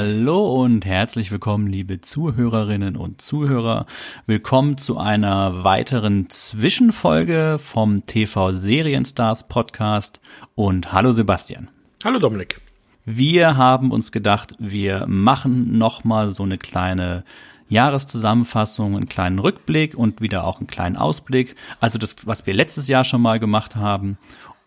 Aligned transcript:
Hallo 0.00 0.62
und 0.62 0.86
herzlich 0.86 1.32
willkommen, 1.32 1.66
liebe 1.66 2.00
Zuhörerinnen 2.00 2.96
und 2.96 3.20
Zuhörer. 3.20 3.86
Willkommen 4.26 4.78
zu 4.78 4.96
einer 4.96 5.64
weiteren 5.64 6.30
Zwischenfolge 6.30 7.58
vom 7.60 8.06
TV 8.06 8.52
Serienstars 8.52 9.48
Podcast. 9.48 10.20
Und 10.54 10.92
hallo 10.92 11.10
Sebastian. 11.10 11.68
Hallo 12.04 12.20
Dominik. 12.20 12.60
Wir 13.06 13.56
haben 13.56 13.90
uns 13.90 14.12
gedacht, 14.12 14.54
wir 14.60 15.04
machen 15.08 15.76
nochmal 15.78 16.30
so 16.30 16.44
eine 16.44 16.58
kleine 16.58 17.24
Jahreszusammenfassung, 17.68 18.94
einen 18.94 19.08
kleinen 19.08 19.40
Rückblick 19.40 19.96
und 19.96 20.20
wieder 20.20 20.44
auch 20.44 20.58
einen 20.58 20.68
kleinen 20.68 20.96
Ausblick. 20.96 21.56
Also 21.80 21.98
das, 21.98 22.24
was 22.24 22.46
wir 22.46 22.54
letztes 22.54 22.86
Jahr 22.86 23.02
schon 23.02 23.20
mal 23.20 23.40
gemacht 23.40 23.74
haben 23.74 24.16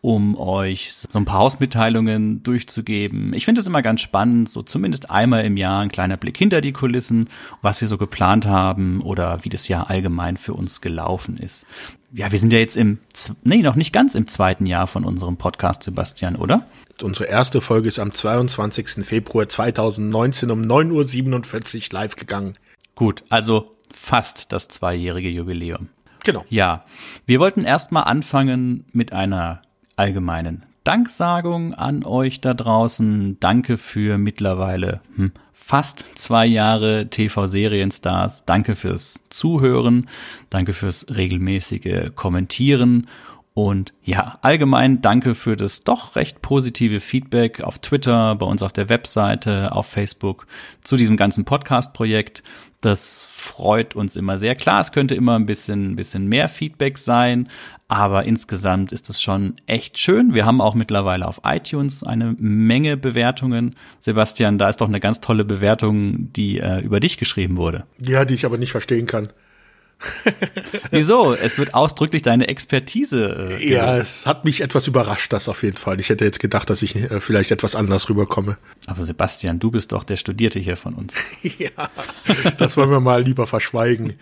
um 0.02 0.36
euch 0.36 0.94
so 0.94 1.18
ein 1.18 1.26
paar 1.26 1.40
Hausmitteilungen 1.40 2.42
durchzugeben. 2.42 3.34
Ich 3.34 3.46
finde 3.46 3.62
es 3.62 3.68
immer 3.68 3.84
ganz 3.84 4.02
spannend, 4.02 4.50
so 4.50 4.64
zumindest 4.64 5.12
einmal 5.12 5.46
im 5.46 5.58
Jahr 5.58 5.82
ein 5.82 5.92
kleiner 5.92 6.18
Blick 6.18 6.38
hinter 6.38 6.60
die 6.60 6.72
Kulissen, 6.72 7.30
was 7.62 7.82
wir 7.82 7.88
so 7.88 8.00
geplant 8.00 8.48
haben 8.48 9.02
oder 9.02 9.44
wie 9.44 9.50
das 9.50 9.68
Jahr 9.68 9.92
allgemein 9.92 10.38
für 10.38 10.56
uns 10.56 10.82
gelaufen 10.82 11.38
ist. 11.38 11.68
Ja, 12.14 12.32
wir 12.32 12.40
sind 12.40 12.52
ja 12.52 12.60
jetzt 12.60 12.76
im, 12.76 12.98
nee, 13.44 13.62
noch 13.62 13.76
nicht 13.76 13.94
ganz 13.94 14.16
im 14.16 14.28
zweiten 14.28 14.66
Jahr 14.66 14.88
von 14.88 15.06
unserem 15.06 15.38
Podcast, 15.38 15.84
Sebastian, 15.84 16.36
oder? 16.36 16.66
Unsere 17.04 17.26
erste 17.26 17.62
Folge 17.62 17.88
ist 17.88 18.00
am 18.00 18.14
22. 18.14 19.06
Februar 19.06 19.48
2019 19.48 20.50
um 20.52 20.62
9.47 20.62 21.94
Uhr 21.94 22.00
live 22.00 22.16
gegangen. 22.16 22.54
Gut, 22.96 23.24
also 23.30 23.76
fast 23.94 24.52
das 24.52 24.68
zweijährige 24.68 25.30
Jubiläum. 25.30 25.90
Genau. 26.24 26.46
Ja, 26.50 26.86
wir 27.26 27.40
wollten 27.40 27.64
erstmal 27.64 28.04
anfangen 28.04 28.86
mit 28.94 29.14
einer 29.14 29.62
allgemeinen 30.02 30.64
Danksagung 30.84 31.76
an 31.76 32.04
euch 32.04 32.42
da 32.42 32.56
draußen. 32.56 33.40
Danke 33.40 33.78
für 33.78 34.18
mittlerweile 34.18 35.02
hm, 35.16 35.32
fast 35.54 36.06
zwei 36.16 36.48
Jahre 36.48 37.08
TV-Serienstars. 37.12 38.46
Danke 38.46 38.74
fürs 38.74 39.22
Zuhören. 39.30 40.08
Danke 40.50 40.74
fürs 40.74 41.06
regelmäßige 41.16 42.16
Kommentieren. 42.16 43.06
Und 43.62 43.94
ja, 44.04 44.40
allgemein 44.42 45.04
danke 45.04 45.36
für 45.36 45.56
das 45.56 45.82
doch 45.82 46.16
recht 46.16 46.42
positive 46.42 47.00
Feedback 47.00 47.62
auf 47.62 47.78
Twitter, 47.78 48.34
bei 48.34 48.48
uns 48.48 48.64
auf 48.64 48.74
der 48.74 48.90
Webseite, 48.90 49.72
auf 49.74 49.86
Facebook 49.86 50.48
zu 50.82 50.96
diesem 50.96 51.16
ganzen 51.16 51.46
Podcast-Projekt. 51.46 52.42
Das 52.82 53.30
freut 53.32 53.96
uns 53.96 54.16
immer 54.16 54.40
sehr. 54.40 54.56
Klar, 54.56 54.82
es 54.82 54.92
könnte 54.92 55.14
immer 55.14 55.36
ein 55.36 55.46
bisschen, 55.46 55.96
bisschen 55.96 56.26
mehr 56.26 56.50
Feedback 56.50 56.98
sein, 56.98 57.50
aber 57.88 58.26
insgesamt 58.26 58.94
ist 58.94 59.12
es 59.12 59.22
schon 59.22 59.58
echt 59.68 60.00
schön. 60.00 60.34
Wir 60.34 60.48
haben 60.48 60.60
auch 60.60 60.74
mittlerweile 60.74 61.28
auf 61.28 61.42
iTunes 61.44 62.04
eine 62.04 62.36
Menge 62.40 62.98
Bewertungen. 62.98 63.76
Sebastian, 64.00 64.58
da 64.58 64.70
ist 64.70 64.82
doch 64.82 64.88
eine 64.88 65.00
ganz 65.00 65.22
tolle 65.22 65.46
Bewertung, 65.46 66.34
die 66.34 66.58
äh, 66.58 66.80
über 66.80 67.00
dich 67.00 67.20
geschrieben 67.20 67.58
wurde. 67.58 67.86
Ja, 68.00 68.26
die 68.26 68.34
ich 68.34 68.44
aber 68.44 68.58
nicht 68.58 68.72
verstehen 68.72 69.06
kann. 69.06 69.30
Wieso? 70.92 71.34
Es 71.34 71.58
wird 71.58 71.74
ausdrücklich 71.74 72.22
deine 72.22 72.48
Expertise. 72.48 73.58
Äh, 73.60 73.74
ja, 73.74 73.98
es 73.98 74.26
hat 74.26 74.46
mich 74.46 74.62
etwas 74.62 74.88
überrascht, 74.88 75.32
das 75.34 75.48
auf 75.50 75.64
jeden 75.64 75.78
Fall. 75.78 76.00
Ich 76.00 76.10
hätte 76.10 76.26
jetzt 76.26 76.40
gedacht, 76.40 76.70
dass 76.70 76.82
ich 76.82 76.96
äh, 76.96 77.20
vielleicht 77.20 77.52
etwas 77.52 77.76
anders 77.76 78.10
rüberkomme. 78.10 78.58
Aber 78.88 79.04
Sebastian, 79.04 79.60
du 79.60 79.72
bist 79.72 79.92
doch 79.92 80.04
der 80.04 80.18
Studierte 80.18 80.60
hier 80.60 80.78
von 80.78 80.94
uns. 80.94 81.14
ja, 81.42 81.70
das 82.58 82.78
wollen 82.78 82.90
wir 82.90 83.00
mal 83.00 83.24
lieber 83.24 83.48
verschweigen. 83.48 84.14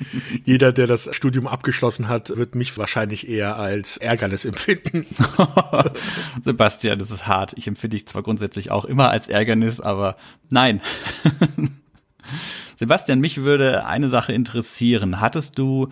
Jeder, 0.44 0.72
der 0.72 0.88
das 0.88 1.09
Studium 1.16 1.47
abgeschlossen 1.47 2.07
hat, 2.07 2.35
wird 2.35 2.56
mich 2.56 2.78
wahrscheinlich 2.78 3.28
eher 3.28 3.57
als 3.57 3.97
Ärgernis 3.97 4.45
empfinden. 4.45 5.06
Sebastian, 6.44 7.00
das 7.00 7.12
ist 7.12 7.28
hart. 7.28 7.53
Ich 7.56 7.68
empfinde 7.68 7.95
dich 7.95 8.07
zwar 8.07 8.23
grundsätzlich 8.23 8.72
auch 8.72 8.85
immer 8.85 9.09
als 9.09 9.28
Ärgernis, 9.28 9.79
aber 9.79 10.16
nein. 10.50 10.81
Sebastian, 12.79 13.19
mich 13.19 13.41
würde 13.41 13.85
eine 13.85 14.07
Sache 14.07 14.31
interessieren. 14.31 15.19
Hattest 15.19 15.59
du 15.59 15.90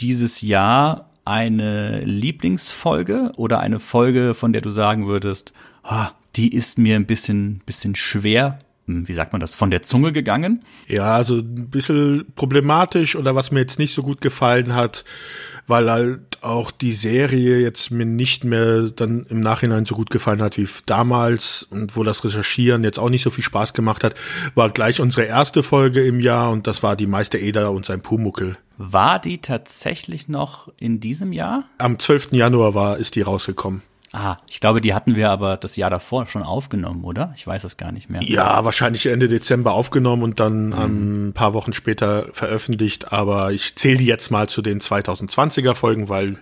dieses 0.00 0.42
Jahr 0.42 1.08
eine 1.24 2.00
Lieblingsfolge 2.00 3.32
oder 3.36 3.60
eine 3.60 3.78
Folge, 3.78 4.34
von 4.34 4.52
der 4.52 4.60
du 4.60 4.68
sagen 4.68 5.06
würdest, 5.06 5.54
oh, 5.82 6.08
die 6.36 6.54
ist 6.54 6.76
mir 6.76 6.96
ein 6.96 7.06
bisschen, 7.06 7.62
bisschen 7.64 7.94
schwer 7.94 8.58
hm, 8.84 9.08
wie 9.08 9.14
sagt 9.14 9.32
man 9.32 9.40
das, 9.40 9.54
von 9.54 9.70
der 9.70 9.80
Zunge 9.80 10.12
gegangen? 10.12 10.62
Ja, 10.88 11.14
also 11.14 11.36
ein 11.36 11.70
bisschen 11.70 12.26
problematisch 12.34 13.16
oder 13.16 13.34
was 13.34 13.50
mir 13.50 13.60
jetzt 13.60 13.78
nicht 13.78 13.94
so 13.94 14.02
gut 14.02 14.20
gefallen 14.20 14.74
hat, 14.74 15.06
weil 15.70 15.90
halt 15.90 16.42
auch 16.42 16.70
die 16.70 16.92
Serie 16.92 17.58
jetzt 17.58 17.90
mir 17.90 18.04
nicht 18.04 18.44
mehr 18.44 18.90
dann 18.90 19.24
im 19.28 19.40
Nachhinein 19.40 19.86
so 19.86 19.94
gut 19.94 20.10
gefallen 20.10 20.42
hat 20.42 20.58
wie 20.58 20.68
damals 20.86 21.62
und 21.62 21.96
wo 21.96 22.02
das 22.02 22.24
Recherchieren 22.24 22.84
jetzt 22.84 22.98
auch 22.98 23.08
nicht 23.08 23.22
so 23.22 23.30
viel 23.30 23.44
Spaß 23.44 23.72
gemacht 23.72 24.04
hat, 24.04 24.14
war 24.54 24.70
gleich 24.70 25.00
unsere 25.00 25.24
erste 25.24 25.62
Folge 25.62 26.02
im 26.02 26.20
Jahr 26.20 26.50
und 26.50 26.66
das 26.66 26.82
war 26.82 26.96
die 26.96 27.06
Meister 27.06 27.38
Eder 27.38 27.70
und 27.70 27.86
sein 27.86 28.02
Pumuckel. 28.02 28.56
War 28.76 29.18
die 29.18 29.38
tatsächlich 29.38 30.28
noch 30.28 30.72
in 30.78 31.00
diesem 31.00 31.32
Jahr? 31.32 31.64
Am 31.78 31.98
12. 31.98 32.32
Januar 32.32 32.74
war, 32.74 32.96
ist 32.96 33.14
die 33.14 33.22
rausgekommen. 33.22 33.82
Ah, 34.12 34.38
ich 34.48 34.60
glaube, 34.60 34.80
die 34.80 34.92
hatten 34.92 35.14
wir 35.14 35.30
aber 35.30 35.56
das 35.56 35.76
Jahr 35.76 35.90
davor 35.90 36.26
schon 36.26 36.42
aufgenommen, 36.42 37.04
oder? 37.04 37.32
Ich 37.36 37.46
weiß 37.46 37.64
es 37.64 37.76
gar 37.76 37.92
nicht 37.92 38.10
mehr. 38.10 38.22
Ja, 38.22 38.64
wahrscheinlich 38.64 39.06
Ende 39.06 39.28
Dezember 39.28 39.72
aufgenommen 39.72 40.24
und 40.24 40.40
dann 40.40 40.68
mhm. 40.68 41.28
ein 41.28 41.32
paar 41.32 41.54
Wochen 41.54 41.72
später 41.72 42.26
veröffentlicht. 42.32 43.12
Aber 43.12 43.52
ich 43.52 43.76
zähle 43.76 43.98
die 43.98 44.06
jetzt 44.06 44.30
mal 44.30 44.48
zu 44.48 44.62
den 44.62 44.80
2020er 44.80 45.74
Folgen, 45.74 46.08
weil 46.08 46.38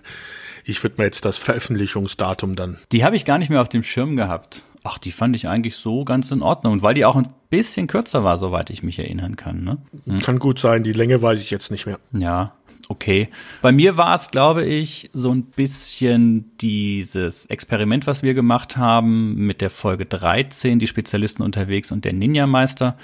ich 0.63 0.81
würde 0.83 0.95
mir 0.97 1.05
jetzt 1.05 1.25
das 1.25 1.37
Veröffentlichungsdatum 1.37 2.55
dann. 2.55 2.77
Die 2.91 3.03
habe 3.03 3.15
ich 3.15 3.25
gar 3.25 3.37
nicht 3.37 3.49
mehr 3.49 3.61
auf 3.61 3.69
dem 3.69 3.83
Schirm 3.83 4.15
gehabt. 4.15 4.63
Ach, 4.83 4.97
die 4.97 5.11
fand 5.11 5.35
ich 5.35 5.47
eigentlich 5.47 5.75
so 5.75 6.05
ganz 6.05 6.31
in 6.31 6.41
Ordnung. 6.41 6.73
Und 6.73 6.81
weil 6.81 6.93
die 6.93 7.05
auch 7.05 7.15
ein 7.15 7.27
bisschen 7.49 7.87
kürzer 7.87 8.23
war, 8.23 8.37
soweit 8.37 8.69
ich 8.69 8.81
mich 8.81 8.97
erinnern 8.97 9.35
kann. 9.35 9.63
Ne? 9.63 9.77
Mhm. 10.05 10.19
Kann 10.19 10.39
gut 10.39 10.59
sein, 10.59 10.83
die 10.83 10.93
Länge 10.93 11.21
weiß 11.21 11.39
ich 11.39 11.51
jetzt 11.51 11.69
nicht 11.69 11.85
mehr. 11.85 11.99
Ja, 12.11 12.53
okay. 12.89 13.29
Bei 13.61 13.71
mir 13.71 13.95
war 13.95 14.15
es, 14.15 14.29
glaube 14.31 14.65
ich, 14.65 15.09
so 15.13 15.31
ein 15.31 15.43
bisschen 15.43 16.51
dieses 16.57 17.45
Experiment, 17.45 18.07
was 18.07 18.23
wir 18.23 18.33
gemacht 18.33 18.75
haben 18.75 19.35
mit 19.35 19.61
der 19.61 19.69
Folge 19.69 20.05
13, 20.05 20.79
die 20.79 20.87
Spezialisten 20.87 21.43
unterwegs 21.43 21.91
und 21.91 22.03
der 22.03 22.13
Ninja-Meister. 22.13 22.97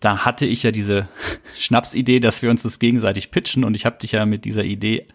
Da 0.00 0.24
hatte 0.24 0.46
ich 0.46 0.62
ja 0.62 0.72
diese 0.72 1.08
Schnapsidee, 1.58 2.18
dass 2.18 2.42
wir 2.42 2.50
uns 2.50 2.62
das 2.62 2.78
gegenseitig 2.80 3.30
pitchen 3.30 3.62
und 3.62 3.76
ich 3.76 3.86
habe 3.86 3.98
dich 3.98 4.12
ja 4.12 4.26
mit 4.26 4.44
dieser 4.44 4.64
Idee 4.64 5.06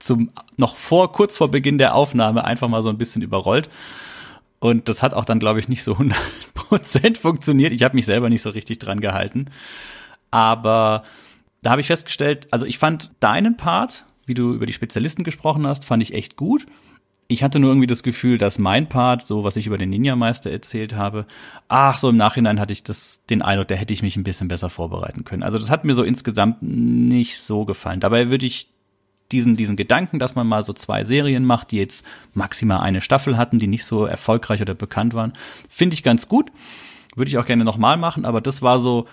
zum 0.00 0.30
noch 0.56 0.76
vor 0.76 1.12
kurz 1.12 1.36
vor 1.36 1.50
Beginn 1.50 1.78
der 1.78 1.94
Aufnahme 1.94 2.44
einfach 2.44 2.68
mal 2.68 2.82
so 2.82 2.88
ein 2.88 2.98
bisschen 2.98 3.22
überrollt. 3.22 3.68
Und 4.58 4.88
das 4.88 5.02
hat 5.02 5.14
auch 5.14 5.24
dann, 5.24 5.38
glaube 5.38 5.60
ich, 5.60 5.68
nicht 5.68 5.82
so 5.82 5.94
100% 5.94 7.18
funktioniert. 7.20 7.72
Ich 7.72 7.82
habe 7.82 7.94
mich 7.94 8.04
selber 8.04 8.28
nicht 8.28 8.42
so 8.42 8.50
richtig 8.50 8.78
dran 8.78 9.00
gehalten. 9.00 9.46
Aber 10.30 11.02
da 11.62 11.70
habe 11.70 11.80
ich 11.80 11.86
festgestellt, 11.88 12.48
also 12.50 12.66
ich 12.66 12.78
fand 12.78 13.10
deinen 13.20 13.56
Part, 13.56 14.04
wie 14.26 14.34
du 14.34 14.54
über 14.54 14.66
die 14.66 14.72
Spezialisten 14.72 15.24
gesprochen 15.24 15.66
hast, 15.66 15.84
fand 15.84 16.02
ich 16.02 16.14
echt 16.14 16.36
gut. 16.36 16.66
Ich 17.28 17.44
hatte 17.44 17.60
nur 17.60 17.70
irgendwie 17.70 17.86
das 17.86 18.02
Gefühl, 18.02 18.38
dass 18.38 18.58
mein 18.58 18.88
Part, 18.88 19.26
so 19.26 19.44
was 19.44 19.56
ich 19.56 19.68
über 19.68 19.78
den 19.78 19.90
Ninja-Meister 19.90 20.50
erzählt 20.50 20.96
habe, 20.96 21.26
ach, 21.68 21.98
so 21.98 22.08
im 22.08 22.16
Nachhinein 22.16 22.58
hatte 22.58 22.72
ich 22.72 22.82
das, 22.82 23.24
den 23.30 23.40
Eindruck, 23.40 23.68
da 23.68 23.76
hätte 23.76 23.92
ich 23.92 24.02
mich 24.02 24.16
ein 24.16 24.24
bisschen 24.24 24.48
besser 24.48 24.68
vorbereiten 24.68 25.24
können. 25.24 25.44
Also 25.44 25.58
das 25.58 25.70
hat 25.70 25.84
mir 25.84 25.94
so 25.94 26.02
insgesamt 26.02 26.60
nicht 26.62 27.38
so 27.38 27.64
gefallen. 27.64 28.00
Dabei 28.00 28.30
würde 28.30 28.46
ich 28.46 28.68
diesen, 29.30 29.54
diesen 29.54 29.76
Gedanken, 29.76 30.18
dass 30.18 30.34
man 30.34 30.46
mal 30.46 30.64
so 30.64 30.72
zwei 30.72 31.04
Serien 31.04 31.44
macht, 31.44 31.70
die 31.70 31.76
jetzt 31.76 32.04
maximal 32.34 32.80
eine 32.80 33.00
Staffel 33.00 33.36
hatten, 33.36 33.60
die 33.60 33.68
nicht 33.68 33.84
so 33.84 34.06
erfolgreich 34.06 34.60
oder 34.60 34.74
bekannt 34.74 35.14
waren, 35.14 35.32
finde 35.68 35.94
ich 35.94 36.02
ganz 36.02 36.26
gut. 36.26 36.50
Würde 37.14 37.28
ich 37.28 37.38
auch 37.38 37.46
gerne 37.46 37.64
nochmal 37.64 37.96
machen, 37.96 38.24
aber 38.24 38.40
das 38.40 38.62
war 38.62 38.80
so, 38.80 39.06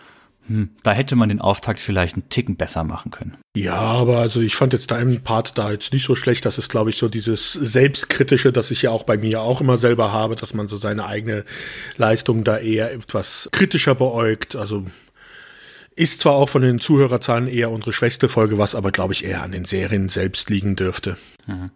hm, 0.48 0.70
da 0.84 0.94
hätte 0.94 1.16
man 1.16 1.30
den 1.30 1.42
Auftakt 1.42 1.80
vielleicht 1.80 2.16
einen 2.16 2.30
Ticken 2.30 2.56
besser 2.56 2.84
machen 2.84 3.12
können. 3.12 3.38
Ja, 3.56 3.76
aber 3.76 4.20
also 4.20 4.40
ich 4.40 4.56
fand 4.56 4.74
jetzt 4.74 4.92
deinen 4.92 5.22
Part 5.22 5.58
da 5.58 5.72
jetzt 5.72 5.92
nicht 5.92 6.06
so 6.06 6.16
schlecht. 6.16 6.46
Das 6.46 6.58
ist, 6.58 6.70
glaube 6.70 6.90
ich, 6.90 6.98
so 6.98 7.10
dieses 7.10 7.54
Selbstkritische, 7.54 8.52
das 8.52 8.72
ich 8.72 8.82
ja 8.82 8.92
auch 8.92 9.04
bei 9.04 9.18
mir 9.18 9.42
auch 9.42 9.62
immer 9.62 9.78
selber 9.78 10.14
habe, 10.14 10.36
dass 10.36 10.54
man 10.54 10.68
so 10.68 10.78
seine 10.78 11.06
eigene 11.06 11.44
Leistung 11.98 12.44
da 12.44 12.58
eher 12.58 12.94
etwas 12.94 13.50
kritischer 13.52 13.96
beäugt. 13.96 14.56
Also 14.56 14.86
ist 15.98 16.20
zwar 16.20 16.34
auch 16.34 16.50
von 16.50 16.62
den 16.62 16.80
Zuhörerzahlen 16.80 17.48
eher 17.48 17.72
unsere 17.72 17.92
schwächste 17.92 18.30
Folge, 18.30 18.58
was 18.58 18.76
aber, 18.76 18.92
glaube 18.92 19.14
ich, 19.14 19.26
eher 19.26 19.42
an 19.42 19.52
den 19.52 19.66
Serien 19.66 20.10
selbst 20.10 20.50
liegen 20.50 20.76
dürfte. 20.76 21.18
Mhm. 21.48 21.72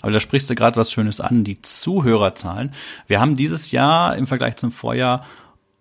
Aber 0.00 0.12
da 0.12 0.18
sprichst 0.18 0.48
du 0.48 0.54
gerade 0.54 0.76
was 0.76 0.90
Schönes 0.90 1.20
an, 1.20 1.44
die 1.44 1.60
Zuhörerzahlen. 1.60 2.72
Wir 3.06 3.20
haben 3.20 3.34
dieses 3.34 3.70
Jahr 3.70 4.16
im 4.16 4.26
Vergleich 4.26 4.56
zum 4.56 4.70
Vorjahr 4.70 5.26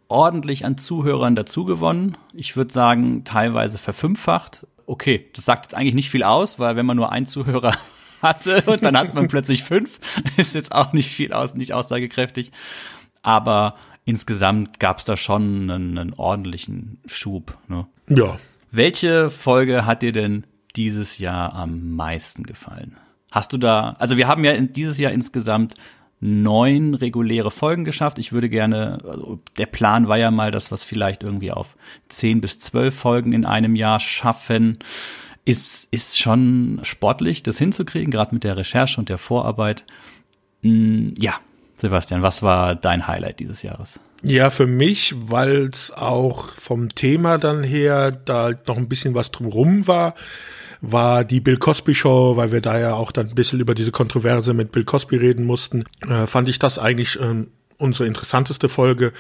ordentlich 0.08 0.66
an 0.66 0.78
Zuhörern 0.78 1.36
dazugewonnen. 1.36 2.18
Ich 2.34 2.56
würde 2.56 2.74
sagen, 2.74 3.24
teilweise 3.24 3.78
verfünffacht. 3.78 4.66
Okay, 4.86 5.30
das 5.34 5.46
sagt 5.46 5.66
jetzt 5.66 5.76
eigentlich 5.76 5.96
nicht 5.96 6.10
viel 6.10 6.24
aus, 6.24 6.60
weil 6.60 6.76
wenn 6.76 6.86
man 6.86 6.98
nur 6.98 7.12
einen 7.12 7.26
Zuhörer 7.26 7.74
hatte 8.22 8.64
und 8.66 8.84
dann 8.84 8.98
hat 8.98 9.14
man 9.14 9.28
plötzlich 9.28 9.64
fünf, 9.64 10.00
ist 10.38 10.56
jetzt 10.56 10.72
auch 10.72 10.94
nicht 10.94 11.10
viel 11.10 11.34
aus, 11.34 11.56
nicht 11.56 11.74
aussagekräftig. 11.74 12.52
Aber 13.22 13.76
insgesamt 14.06 14.80
gab 14.80 15.00
es 15.00 15.06
da 15.06 15.18
schon 15.18 15.70
einen, 15.70 15.98
einen 15.98 16.14
ordentlichen 16.14 17.00
Schub. 17.06 17.58
Ne? 17.68 17.88
Ja. 18.08 18.38
Welche 18.72 19.30
Folge 19.30 19.86
hat 19.86 20.02
dir 20.02 20.12
denn 20.12 20.46
dieses 20.76 21.18
Jahr 21.18 21.54
am 21.54 21.92
meisten 21.92 22.44
gefallen? 22.44 22.98
Hast 23.32 23.54
du 23.54 23.58
da, 23.58 23.96
also 24.00 24.18
wir 24.18 24.28
haben 24.28 24.44
ja 24.44 24.60
dieses 24.60 24.98
Jahr 24.98 25.12
insgesamt 25.12 25.76
neun 26.26 26.96
reguläre 26.96 27.52
Folgen 27.52 27.86
geschafft. 27.86 28.18
Ich 28.18 28.34
würde 28.34 28.50
gerne, 28.50 29.00
also 29.08 29.40
der 29.58 29.68
Plan 29.68 30.08
war 30.08 30.18
ja 30.18 30.32
mal, 30.32 30.50
dass 30.50 30.72
wir 30.72 30.76
es 30.76 30.84
vielleicht 30.84 31.22
irgendwie 31.22 31.52
auf 31.52 31.78
zehn 32.10 32.42
bis 32.42 32.58
zwölf 32.58 32.96
Folgen 32.96 33.32
in 33.32 33.46
einem 33.46 33.76
Jahr 33.76 34.00
schaffen. 34.00 34.80
Ist, 35.46 35.88
ist 35.92 36.20
schon 36.20 36.80
sportlich, 36.82 37.44
das 37.44 37.60
hinzukriegen, 37.60 38.10
gerade 38.10 38.34
mit 38.34 38.44
der 38.44 38.58
Recherche 38.58 39.00
und 39.00 39.10
der 39.10 39.20
Vorarbeit. 39.20 39.86
Mm, 40.64 41.10
ja, 41.20 41.36
Sebastian, 41.76 42.24
was 42.24 42.42
war 42.42 42.74
dein 42.74 43.06
Highlight 43.06 43.40
dieses 43.40 43.62
Jahres? 43.62 44.00
Ja, 44.24 44.50
für 44.50 44.66
mich, 44.66 45.14
weil 45.16 45.70
es 45.72 45.92
auch 45.92 46.50
vom 46.50 46.90
Thema 46.90 47.38
dann 47.38 47.62
her 47.62 48.12
da 48.12 48.54
noch 48.66 48.78
ein 48.78 48.90
bisschen 48.90 49.14
was 49.14 49.30
drumrum 49.30 49.86
war, 49.86 50.16
war 50.92 51.24
die 51.24 51.40
Bill 51.40 51.58
Cosby 51.58 51.96
Show, 51.96 52.38
weil 52.38 52.52
wir 52.52 52.62
da 52.62 52.80
ja 52.80 52.94
auch 52.94 53.12
dann 53.12 53.30
ein 53.30 53.36
bisschen 53.36 53.60
über 53.60 53.76
diese 53.76 53.92
Kontroverse 53.92 54.54
mit 54.54 54.72
Bill 54.72 54.86
Cosby 54.86 55.18
reden 55.18 55.46
mussten, 55.46 55.84
äh, 56.08 56.28
fand 56.28 56.50
ich 56.50 56.60
das 56.60 56.80
eigentlich 56.80 57.20
äh, 57.20 57.46
unsere 57.78 58.08
interessanteste 58.08 58.70
Folge. 58.70 59.12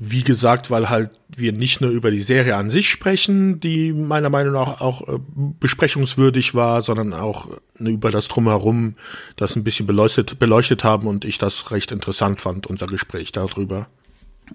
Wie 0.00 0.22
gesagt, 0.22 0.70
weil 0.70 0.90
halt 0.90 1.10
wir 1.28 1.52
nicht 1.52 1.80
nur 1.80 1.90
über 1.90 2.12
die 2.12 2.20
Serie 2.20 2.54
an 2.54 2.70
sich 2.70 2.88
sprechen, 2.88 3.58
die 3.58 3.92
meiner 3.92 4.30
Meinung 4.30 4.52
nach 4.52 4.80
auch 4.80 5.02
äh, 5.08 5.18
besprechungswürdig 5.58 6.54
war, 6.54 6.82
sondern 6.82 7.12
auch 7.12 7.48
äh, 7.80 7.88
über 7.90 8.10
das 8.10 8.28
Drumherum, 8.28 8.94
das 9.36 9.56
ein 9.56 9.64
bisschen 9.64 9.86
beleuchtet, 9.86 10.38
beleuchtet 10.38 10.84
haben 10.84 11.08
und 11.08 11.24
ich 11.24 11.38
das 11.38 11.72
recht 11.72 11.90
interessant 11.90 12.40
fand, 12.40 12.66
unser 12.68 12.86
Gespräch 12.86 13.32
darüber. 13.32 13.88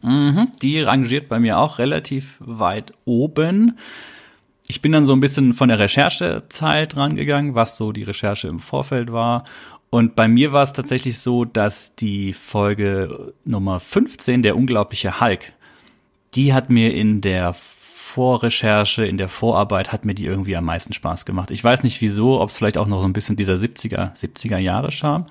Mhm, 0.02 0.52
die 0.62 0.82
rangiert 0.82 1.30
bei 1.30 1.40
mir 1.40 1.60
auch 1.60 1.78
relativ 1.78 2.38
weit 2.40 2.94
oben. 3.06 3.78
Ich 4.68 4.82
bin 4.82 4.92
dann 4.92 5.06
so 5.06 5.14
ein 5.14 5.20
bisschen 5.20 5.54
von 5.54 5.70
der 5.70 5.80
Recherchezeit 5.80 6.96
rangegangen, 6.96 7.54
was 7.56 7.78
so 7.78 7.92
die 7.92 8.04
Recherche 8.04 8.48
im 8.48 8.60
Vorfeld 8.60 9.12
war. 9.12 9.44
Und 9.90 10.16
bei 10.16 10.28
mir 10.28 10.52
war 10.52 10.64
es 10.64 10.74
tatsächlich 10.74 11.20
so, 11.20 11.46
dass 11.46 11.96
die 11.96 12.34
Folge 12.34 13.34
Nummer 13.46 13.80
15, 13.80 14.42
der 14.42 14.56
unglaubliche 14.56 15.20
Hulk, 15.20 15.54
die 16.34 16.54
hat 16.54 16.70
mir 16.70 16.94
in 16.94 17.22
der 17.22 17.54
Vorrecherche, 17.54 19.06
in 19.06 19.18
der 19.18 19.28
Vorarbeit 19.28 19.92
hat 19.92 20.06
mir 20.06 20.16
die 20.16 20.26
irgendwie 20.26 20.56
am 20.56 20.66
meisten 20.66 20.94
Spaß 20.94 21.26
gemacht. 21.26 21.52
Ich 21.52 21.64
weiß 21.64 21.84
nicht 21.84 22.02
wieso, 22.02 22.42
ob 22.42 22.50
es 22.50 22.58
vielleicht 22.58 22.78
auch 22.78 22.88
noch 22.88 23.02
so 23.02 23.08
ein 23.08 23.14
bisschen 23.14 23.36
dieser 23.36 23.56
70er, 23.56 24.16
70er 24.16 24.58
Jahre 24.58 24.92
Charme, 24.92 25.26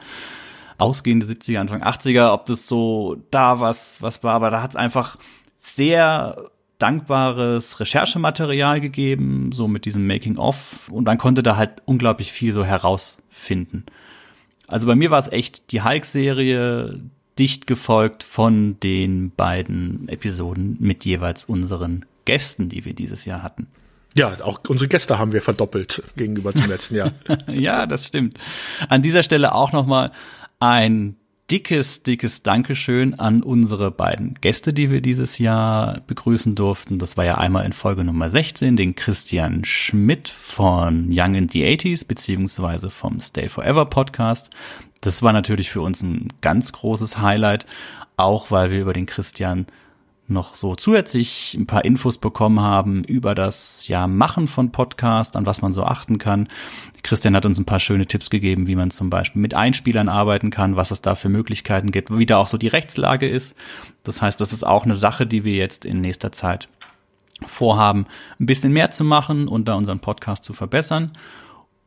ausgehende 0.78 1.26
70er, 1.26 1.58
Anfang 1.58 1.82
80er, 1.82 2.32
ob 2.32 2.46
das 2.46 2.68
so 2.68 3.16
da 3.30 3.60
was, 3.60 4.02
was 4.02 4.22
war, 4.22 4.34
aber 4.34 4.50
da 4.50 4.62
hat 4.62 4.70
es 4.70 4.76
einfach 4.76 5.16
sehr 5.56 6.50
dankbares 6.82 7.78
Recherchematerial 7.78 8.80
gegeben, 8.80 9.52
so 9.52 9.68
mit 9.68 9.84
diesem 9.84 10.06
Making-of 10.06 10.88
und 10.90 11.04
man 11.04 11.18
konnte 11.18 11.42
da 11.42 11.56
halt 11.56 11.82
unglaublich 11.84 12.32
viel 12.32 12.52
so 12.52 12.64
herausfinden. 12.64 13.84
Also 14.66 14.86
bei 14.86 14.94
mir 14.94 15.10
war 15.10 15.18
es 15.18 15.30
echt 15.30 15.70
die 15.70 15.82
Hulk-Serie, 15.82 17.00
dicht 17.38 17.66
gefolgt 17.66 18.24
von 18.24 18.78
den 18.80 19.30
beiden 19.30 20.08
Episoden 20.08 20.76
mit 20.80 21.04
jeweils 21.04 21.44
unseren 21.44 22.04
Gästen, 22.24 22.68
die 22.68 22.84
wir 22.84 22.94
dieses 22.94 23.24
Jahr 23.24 23.42
hatten. 23.42 23.68
Ja, 24.14 24.36
auch 24.42 24.60
unsere 24.68 24.88
Gäste 24.88 25.18
haben 25.18 25.32
wir 25.32 25.40
verdoppelt 25.40 26.02
gegenüber 26.16 26.52
zum 26.52 26.68
letzten 26.68 26.96
Jahr. 26.96 27.12
ja, 27.46 27.86
das 27.86 28.08
stimmt. 28.08 28.38
An 28.88 29.02
dieser 29.02 29.22
Stelle 29.22 29.54
auch 29.54 29.72
nochmal 29.72 30.10
ein 30.60 31.16
dickes, 31.52 32.02
dickes 32.02 32.42
Dankeschön 32.42 33.12
an 33.20 33.42
unsere 33.42 33.90
beiden 33.90 34.38
Gäste, 34.40 34.72
die 34.72 34.90
wir 34.90 35.02
dieses 35.02 35.36
Jahr 35.36 36.00
begrüßen 36.06 36.54
durften. 36.54 36.98
Das 36.98 37.18
war 37.18 37.26
ja 37.26 37.34
einmal 37.34 37.66
in 37.66 37.74
Folge 37.74 38.04
Nummer 38.04 38.30
16, 38.30 38.74
den 38.74 38.96
Christian 38.96 39.62
Schmidt 39.62 40.30
von 40.30 41.10
Young 41.12 41.34
in 41.34 41.50
the 41.50 41.62
80s, 41.62 42.08
beziehungsweise 42.08 42.88
vom 42.88 43.20
Stay 43.20 43.50
Forever 43.50 43.84
Podcast. 43.84 44.48
Das 45.02 45.22
war 45.22 45.34
natürlich 45.34 45.68
für 45.68 45.82
uns 45.82 46.02
ein 46.02 46.28
ganz 46.40 46.72
großes 46.72 47.18
Highlight, 47.18 47.66
auch 48.16 48.50
weil 48.50 48.70
wir 48.70 48.80
über 48.80 48.94
den 48.94 49.04
Christian 49.04 49.66
noch 50.32 50.56
so 50.56 50.74
zusätzlich 50.74 51.54
ein 51.54 51.66
paar 51.66 51.84
Infos 51.84 52.18
bekommen 52.18 52.60
haben 52.60 53.04
über 53.04 53.34
das 53.34 53.86
ja 53.88 54.06
Machen 54.06 54.48
von 54.48 54.72
Podcast, 54.72 55.36
an 55.36 55.46
was 55.46 55.62
man 55.62 55.72
so 55.72 55.84
achten 55.84 56.18
kann. 56.18 56.48
Christian 57.02 57.36
hat 57.36 57.46
uns 57.46 57.58
ein 57.58 57.64
paar 57.64 57.80
schöne 57.80 58.06
Tipps 58.06 58.30
gegeben, 58.30 58.66
wie 58.66 58.76
man 58.76 58.90
zum 58.90 59.10
Beispiel 59.10 59.42
mit 59.42 59.54
Einspielern 59.54 60.08
arbeiten 60.08 60.50
kann, 60.50 60.76
was 60.76 60.90
es 60.90 61.02
da 61.02 61.14
für 61.14 61.28
Möglichkeiten 61.28 61.90
gibt, 61.90 62.16
wie 62.16 62.26
da 62.26 62.38
auch 62.38 62.48
so 62.48 62.58
die 62.58 62.68
Rechtslage 62.68 63.28
ist. 63.28 63.56
Das 64.02 64.22
heißt, 64.22 64.40
das 64.40 64.52
ist 64.52 64.64
auch 64.64 64.84
eine 64.84 64.94
Sache, 64.94 65.26
die 65.26 65.44
wir 65.44 65.54
jetzt 65.54 65.84
in 65.84 66.00
nächster 66.00 66.32
Zeit 66.32 66.68
vorhaben, 67.46 68.06
ein 68.40 68.46
bisschen 68.46 68.72
mehr 68.72 68.90
zu 68.90 69.04
machen 69.04 69.48
und 69.48 69.68
da 69.68 69.74
unseren 69.74 70.00
Podcast 70.00 70.44
zu 70.44 70.52
verbessern. 70.52 71.12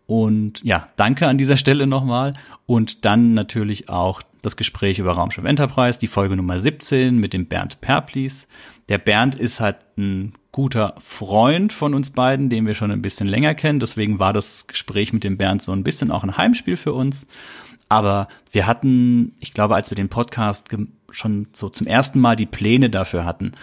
Und 0.07 0.63
ja, 0.63 0.87
danke 0.97 1.27
an 1.27 1.37
dieser 1.37 1.57
Stelle 1.57 1.87
nochmal. 1.87 2.33
Und 2.65 3.05
dann 3.05 3.33
natürlich 3.33 3.89
auch 3.89 4.21
das 4.45 4.57
Gespräch 4.57 4.99
über 4.99 5.13
Raumschiff 5.13 5.43
Enterprise, 5.43 5.99
die 5.99 6.07
Folge 6.07 6.35
Nummer 6.35 6.59
17 6.59 7.17
mit 7.17 7.33
dem 7.33 7.47
Bernd 7.47 7.81
Perplis. 7.81 8.47
Der 8.89 8.97
Bernd 8.97 9.35
ist 9.35 9.59
halt 9.59 9.77
ein 9.97 10.33
guter 10.51 10.95
Freund 10.99 11.73
von 11.73 11.93
uns 11.93 12.11
beiden, 12.11 12.49
den 12.49 12.65
wir 12.65 12.75
schon 12.75 12.91
ein 12.91 13.01
bisschen 13.01 13.27
länger 13.27 13.55
kennen. 13.55 13.79
Deswegen 13.79 14.19
war 14.19 14.31
das 14.31 14.67
Gespräch 14.67 15.11
mit 15.11 15.23
dem 15.23 15.37
Bernd 15.37 15.61
so 15.61 15.71
ein 15.71 15.83
bisschen 15.83 16.11
auch 16.11 16.23
ein 16.23 16.37
Heimspiel 16.37 16.77
für 16.77 16.93
uns. 16.93 17.27
Aber 17.89 18.27
wir 18.51 18.67
hatten, 18.67 19.35
ich 19.39 19.53
glaube, 19.53 19.75
als 19.75 19.91
wir 19.91 19.95
den 19.95 20.09
Podcast 20.09 20.69
schon 21.11 21.47
so 21.53 21.69
zum 21.69 21.87
ersten 21.87 22.19
Mal 22.19 22.35
die 22.35 22.45
Pläne 22.45 22.89
dafür 22.89 23.25
hatten, 23.25 23.53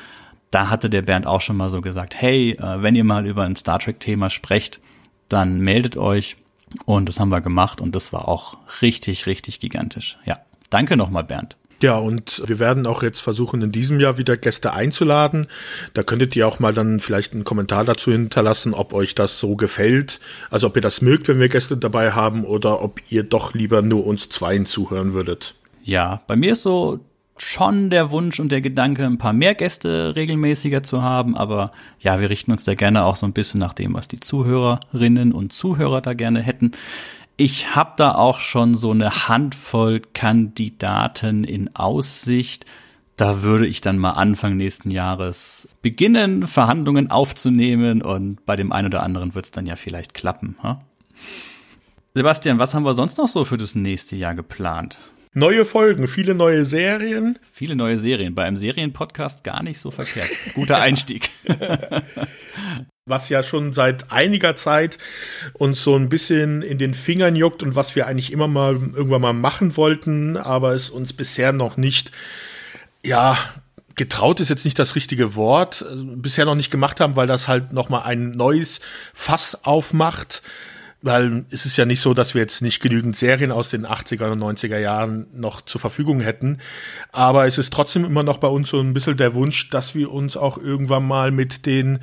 da 0.50 0.68
hatte 0.68 0.90
der 0.90 1.02
Bernd 1.02 1.26
auch 1.26 1.40
schon 1.40 1.56
mal 1.56 1.70
so 1.70 1.80
gesagt, 1.80 2.20
hey, 2.20 2.52
äh, 2.52 2.82
wenn 2.82 2.94
ihr 2.94 3.04
mal 3.04 3.26
über 3.26 3.44
ein 3.44 3.56
Star 3.56 3.78
Trek-Thema 3.78 4.28
sprecht, 4.28 4.80
dann 5.28 5.60
meldet 5.60 5.96
euch. 5.96 6.36
Und 6.84 7.08
das 7.08 7.18
haben 7.18 7.30
wir 7.30 7.40
gemacht 7.40 7.80
und 7.80 7.94
das 7.94 8.12
war 8.12 8.28
auch 8.28 8.58
richtig, 8.80 9.26
richtig 9.26 9.60
gigantisch. 9.60 10.18
Ja, 10.24 10.40
danke 10.72 10.96
nochmal, 10.96 11.24
Bernd. 11.24 11.56
Ja, 11.82 11.96
und 11.96 12.42
wir 12.46 12.60
werden 12.60 12.86
auch 12.86 13.02
jetzt 13.02 13.20
versuchen, 13.20 13.60
in 13.60 13.72
diesem 13.72 13.98
Jahr 13.98 14.16
wieder 14.16 14.36
Gäste 14.36 14.72
einzuladen. 14.72 15.48
Da 15.94 16.04
könntet 16.04 16.36
ihr 16.36 16.46
auch 16.46 16.60
mal 16.60 16.72
dann 16.72 17.00
vielleicht 17.00 17.32
einen 17.32 17.42
Kommentar 17.42 17.84
dazu 17.84 18.12
hinterlassen, 18.12 18.72
ob 18.72 18.94
euch 18.94 19.16
das 19.16 19.40
so 19.40 19.56
gefällt. 19.56 20.20
Also 20.48 20.68
ob 20.68 20.76
ihr 20.76 20.82
das 20.82 21.02
mögt, 21.02 21.26
wenn 21.26 21.40
wir 21.40 21.48
Gäste 21.48 21.76
dabei 21.76 22.12
haben 22.12 22.44
oder 22.44 22.82
ob 22.82 23.00
ihr 23.10 23.24
doch 23.24 23.52
lieber 23.52 23.82
nur 23.82 24.06
uns 24.06 24.28
zweien 24.28 24.64
zuhören 24.64 25.12
würdet. 25.12 25.56
Ja, 25.82 26.22
bei 26.28 26.36
mir 26.36 26.52
ist 26.52 26.62
so 26.62 27.00
schon 27.36 27.90
der 27.90 28.12
Wunsch 28.12 28.38
und 28.38 28.52
der 28.52 28.60
Gedanke, 28.60 29.04
ein 29.04 29.18
paar 29.18 29.32
mehr 29.32 29.56
Gäste 29.56 30.14
regelmäßiger 30.14 30.84
zu 30.84 31.02
haben, 31.02 31.36
aber 31.36 31.72
ja, 31.98 32.20
wir 32.20 32.30
richten 32.30 32.52
uns 32.52 32.62
da 32.62 32.74
gerne 32.74 33.04
auch 33.04 33.16
so 33.16 33.26
ein 33.26 33.32
bisschen 33.32 33.58
nach 33.58 33.72
dem, 33.72 33.94
was 33.94 34.06
die 34.06 34.20
Zuhörerinnen 34.20 35.32
und 35.32 35.52
Zuhörer 35.52 36.00
da 36.00 36.14
gerne 36.14 36.40
hätten. 36.40 36.72
Ich 37.36 37.74
habe 37.74 37.92
da 37.96 38.12
auch 38.14 38.40
schon 38.40 38.74
so 38.74 38.90
eine 38.90 39.28
Handvoll 39.28 40.00
Kandidaten 40.00 41.44
in 41.44 41.74
Aussicht. 41.74 42.66
Da 43.16 43.42
würde 43.42 43.66
ich 43.66 43.80
dann 43.80 43.98
mal 43.98 44.10
Anfang 44.10 44.56
nächsten 44.56 44.90
Jahres 44.90 45.68
beginnen, 45.80 46.46
Verhandlungen 46.46 47.10
aufzunehmen 47.10 48.02
und 48.02 48.44
bei 48.46 48.56
dem 48.56 48.72
einen 48.72 48.86
oder 48.86 49.02
anderen 49.02 49.34
wird 49.34 49.46
es 49.46 49.50
dann 49.50 49.66
ja 49.66 49.76
vielleicht 49.76 50.14
klappen. 50.14 50.56
Ha? 50.62 50.80
Sebastian, 52.14 52.58
was 52.58 52.74
haben 52.74 52.84
wir 52.84 52.94
sonst 52.94 53.18
noch 53.18 53.28
so 53.28 53.44
für 53.44 53.56
das 53.56 53.74
nächste 53.74 54.16
Jahr 54.16 54.34
geplant? 54.34 54.98
Neue 55.34 55.64
Folgen, 55.64 56.08
viele 56.08 56.34
neue 56.34 56.66
Serien. 56.66 57.38
Viele 57.40 57.74
neue 57.74 57.96
Serien. 57.96 58.34
Bei 58.34 58.44
einem 58.44 58.58
Serienpodcast 58.58 59.44
gar 59.44 59.62
nicht 59.62 59.78
so 59.78 59.90
verkehrt. 59.90 60.28
Guter 60.54 60.78
Einstieg. 60.78 61.30
was 63.06 63.30
ja 63.30 63.42
schon 63.42 63.72
seit 63.72 64.12
einiger 64.12 64.54
Zeit 64.56 64.98
uns 65.54 65.82
so 65.82 65.96
ein 65.96 66.10
bisschen 66.10 66.60
in 66.60 66.76
den 66.76 66.92
Fingern 66.92 67.34
juckt 67.34 67.62
und 67.62 67.74
was 67.74 67.96
wir 67.96 68.06
eigentlich 68.06 68.30
immer 68.30 68.46
mal 68.46 68.74
irgendwann 68.74 69.22
mal 69.22 69.32
machen 69.32 69.76
wollten, 69.76 70.36
aber 70.36 70.74
es 70.74 70.90
uns 70.90 71.14
bisher 71.14 71.52
noch 71.52 71.76
nicht, 71.76 72.12
ja, 73.04 73.36
getraut 73.94 74.38
ist 74.38 74.50
jetzt 74.50 74.64
nicht 74.64 74.78
das 74.78 74.94
richtige 74.94 75.34
Wort, 75.34 75.84
bisher 76.14 76.44
noch 76.44 76.54
nicht 76.54 76.70
gemacht 76.70 77.00
haben, 77.00 77.16
weil 77.16 77.26
das 77.26 77.48
halt 77.48 77.72
noch 77.72 77.88
mal 77.88 78.02
ein 78.02 78.30
neues 78.30 78.80
Fass 79.14 79.64
aufmacht 79.64 80.42
weil 81.02 81.44
es 81.50 81.66
ist 81.66 81.76
ja 81.76 81.84
nicht 81.84 82.00
so, 82.00 82.14
dass 82.14 82.34
wir 82.34 82.40
jetzt 82.40 82.62
nicht 82.62 82.80
genügend 82.80 83.16
Serien 83.16 83.50
aus 83.50 83.68
den 83.68 83.86
80er 83.86 84.30
und 84.30 84.40
90er 84.40 84.78
Jahren 84.78 85.26
noch 85.34 85.60
zur 85.60 85.80
Verfügung 85.80 86.20
hätten. 86.20 86.58
Aber 87.10 87.46
es 87.46 87.58
ist 87.58 87.72
trotzdem 87.72 88.04
immer 88.04 88.22
noch 88.22 88.38
bei 88.38 88.48
uns 88.48 88.70
so 88.70 88.80
ein 88.80 88.94
bisschen 88.94 89.16
der 89.16 89.34
Wunsch, 89.34 89.68
dass 89.70 89.94
wir 89.94 90.12
uns 90.12 90.36
auch 90.36 90.58
irgendwann 90.58 91.06
mal 91.06 91.32
mit 91.32 91.66
den 91.66 91.98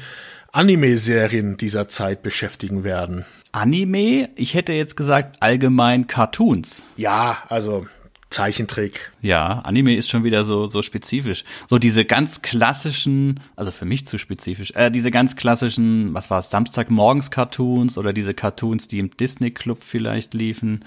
Anime-Serien 0.52 1.58
dieser 1.58 1.88
Zeit 1.88 2.22
beschäftigen 2.24 2.84
werden. 2.84 3.26
Anime? 3.52 4.30
Ich 4.36 4.54
hätte 4.54 4.74
jetzt 4.74 4.98
gesagt 4.98 5.38
allgemein 5.42 6.08
Cartoons. 6.08 6.86
Ja, 6.98 7.38
also 7.48 7.88
Zeichentrick. 8.30 9.12
Ja, 9.22 9.60
Anime 9.60 9.96
ist 9.96 10.10
schon 10.10 10.24
wieder 10.24 10.44
so 10.44 10.68
so 10.68 10.82
spezifisch. 10.84 11.44
So 11.68 11.80
diese 11.80 12.06
ganz 12.06 12.42
klassischen, 12.44 13.40
also 13.56 13.72
für 13.72 13.86
mich 13.86 14.06
zu 14.06 14.20
spezifisch, 14.20 14.72
äh, 14.76 14.92
diese 14.92 15.10
ganz 15.10 15.36
klassischen, 15.36 16.14
was 16.14 16.30
war 16.30 16.40
es, 16.40 16.52
Samstagmorgens 16.52 17.32
Cartoons 17.32 17.98
oder 17.98 18.14
diese 18.14 18.36
Cartoons, 18.36 18.88
die 18.88 19.00
im 19.00 19.16
Disney 19.18 19.52
Club 19.52 19.84
vielleicht 19.84 20.36
liefen. 20.36 20.86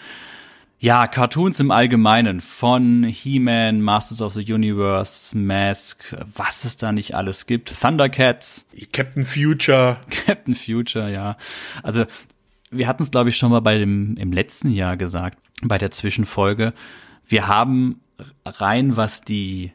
Ja, 0.78 1.06
Cartoons 1.06 1.60
im 1.60 1.70
Allgemeinen 1.70 2.40
von 2.40 3.04
He-Man, 3.04 3.80
Masters 3.80 4.20
of 4.20 4.34
the 4.34 4.52
Universe, 4.52 5.36
Mask, 5.36 6.16
was 6.34 6.64
es 6.64 6.76
da 6.76 6.90
nicht 6.90 7.14
alles 7.14 7.46
gibt, 7.46 7.72
Thundercats, 7.80 8.66
Captain 8.92 9.24
Future, 9.24 9.98
Captain 10.26 10.54
Future, 10.54 11.10
ja. 11.10 11.36
Also 11.82 12.04
wir 12.70 12.86
hatten 12.86 13.02
es 13.02 13.10
glaube 13.10 13.30
ich 13.30 13.36
schon 13.36 13.50
mal 13.50 13.60
bei 13.60 13.78
dem 13.78 14.16
im 14.16 14.32
letzten 14.32 14.70
Jahr 14.70 14.96
gesagt, 14.96 15.38
bei 15.62 15.78
der 15.78 15.90
Zwischenfolge 15.90 16.72
Wir 17.26 17.48
haben 17.48 18.00
rein, 18.44 18.96
was 18.96 19.22
die 19.22 19.72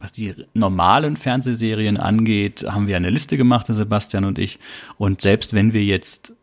was 0.00 0.12
die 0.12 0.34
normalen 0.54 1.16
Fernsehserien 1.16 1.96
angeht, 1.96 2.64
haben 2.68 2.86
wir 2.86 2.96
eine 2.96 3.10
Liste 3.10 3.36
gemacht, 3.36 3.66
Sebastian 3.68 4.24
und 4.24 4.38
ich. 4.38 4.60
Und 4.96 5.20
selbst 5.20 5.54
wenn 5.54 5.72
wir 5.72 5.84
jetzt 5.84 6.34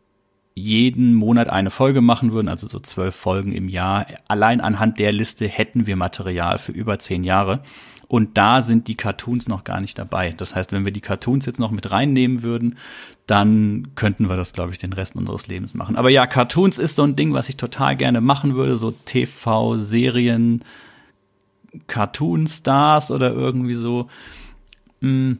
jeden 0.54 1.14
Monat 1.14 1.48
eine 1.48 1.70
Folge 1.70 2.00
machen 2.00 2.32
würden, 2.32 2.48
also 2.48 2.66
so 2.66 2.78
zwölf 2.78 3.14
Folgen 3.14 3.52
im 3.52 3.68
Jahr, 3.68 4.06
allein 4.28 4.60
anhand 4.60 4.98
der 4.98 5.12
Liste 5.12 5.46
hätten 5.48 5.86
wir 5.86 5.96
Material 5.96 6.58
für 6.58 6.72
über 6.72 6.98
zehn 6.98 7.24
Jahre. 7.24 7.60
Und 8.08 8.38
da 8.38 8.62
sind 8.62 8.86
die 8.86 8.94
Cartoons 8.94 9.48
noch 9.48 9.64
gar 9.64 9.80
nicht 9.80 9.98
dabei. 9.98 10.32
Das 10.36 10.54
heißt, 10.54 10.72
wenn 10.72 10.84
wir 10.84 10.92
die 10.92 11.00
Cartoons 11.00 11.44
jetzt 11.46 11.58
noch 11.58 11.72
mit 11.72 11.90
reinnehmen 11.90 12.42
würden, 12.42 12.76
dann 13.26 13.88
könnten 13.96 14.28
wir 14.28 14.36
das, 14.36 14.52
glaube 14.52 14.70
ich, 14.72 14.78
den 14.78 14.92
Rest 14.92 15.16
unseres 15.16 15.48
Lebens 15.48 15.74
machen. 15.74 15.96
Aber 15.96 16.08
ja, 16.08 16.26
Cartoons 16.26 16.78
ist 16.78 16.94
so 16.94 17.02
ein 17.02 17.16
Ding, 17.16 17.32
was 17.32 17.48
ich 17.48 17.56
total 17.56 17.96
gerne 17.96 18.20
machen 18.20 18.54
würde, 18.54 18.76
so 18.76 18.92
TV-Serien, 18.92 20.64
Cartoon-Stars 21.88 23.10
oder 23.10 23.32
irgendwie 23.32 23.74
so. 23.74 24.08
Hm, 25.00 25.38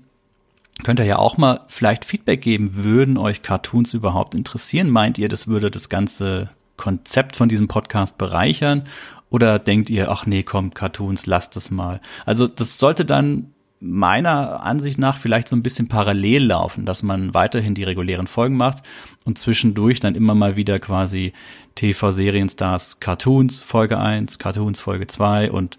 könnt 0.83 0.99
ihr 0.99 1.07
ja 1.07 1.19
auch 1.19 1.39
mal 1.39 1.61
vielleicht 1.69 2.05
Feedback 2.05 2.43
geben. 2.43 2.75
Würden 2.75 3.17
euch 3.17 3.43
Cartoons 3.43 3.95
überhaupt 3.95 4.35
interessieren? 4.35 4.91
Meint 4.91 5.19
ihr, 5.19 5.29
das 5.29 5.47
würde 5.47 5.71
das 5.71 5.89
ganze 5.89 6.51
Konzept 6.77 7.37
von 7.37 7.49
diesem 7.49 7.69
Podcast 7.69 8.19
bereichern? 8.19 8.83
Oder 9.31 9.59
denkt 9.59 9.91
ihr, 9.91 10.11
ach 10.11 10.27
nee, 10.27 10.43
komm, 10.43 10.73
Cartoons, 10.73 11.27
lasst 11.27 11.57
es 11.57 11.71
mal. 11.71 12.01
Also 12.25 12.47
das 12.47 12.79
sollte 12.79 13.05
dann 13.05 13.53
meiner 13.81 14.63
Ansicht 14.63 14.99
nach 14.99 15.19
vielleicht 15.19 15.49
so 15.49 15.57
ein 15.57 15.63
bisschen 15.63 15.89
parallel 15.89 16.47
laufen, 16.47 16.87
dass 16.87 17.03
man 17.03 17.35
weiterhin 17.35 17.75
die 17.75 17.85
regulären 17.85 18.27
Folgen 18.27 18.57
macht 18.57 18.83
und 19.25 19.39
zwischendurch 19.39 20.01
dann 20.01 20.15
immer 20.15 20.35
mal 20.35 20.57
wieder 20.57 20.79
quasi 20.79 21.33
TV-Serienstars 21.75 23.01
Cartoons 23.01 23.61
Folge 23.61 23.99
1, 23.99 24.39
Cartoons 24.39 24.81
Folge 24.81 25.07
2 25.07 25.51
und 25.51 25.79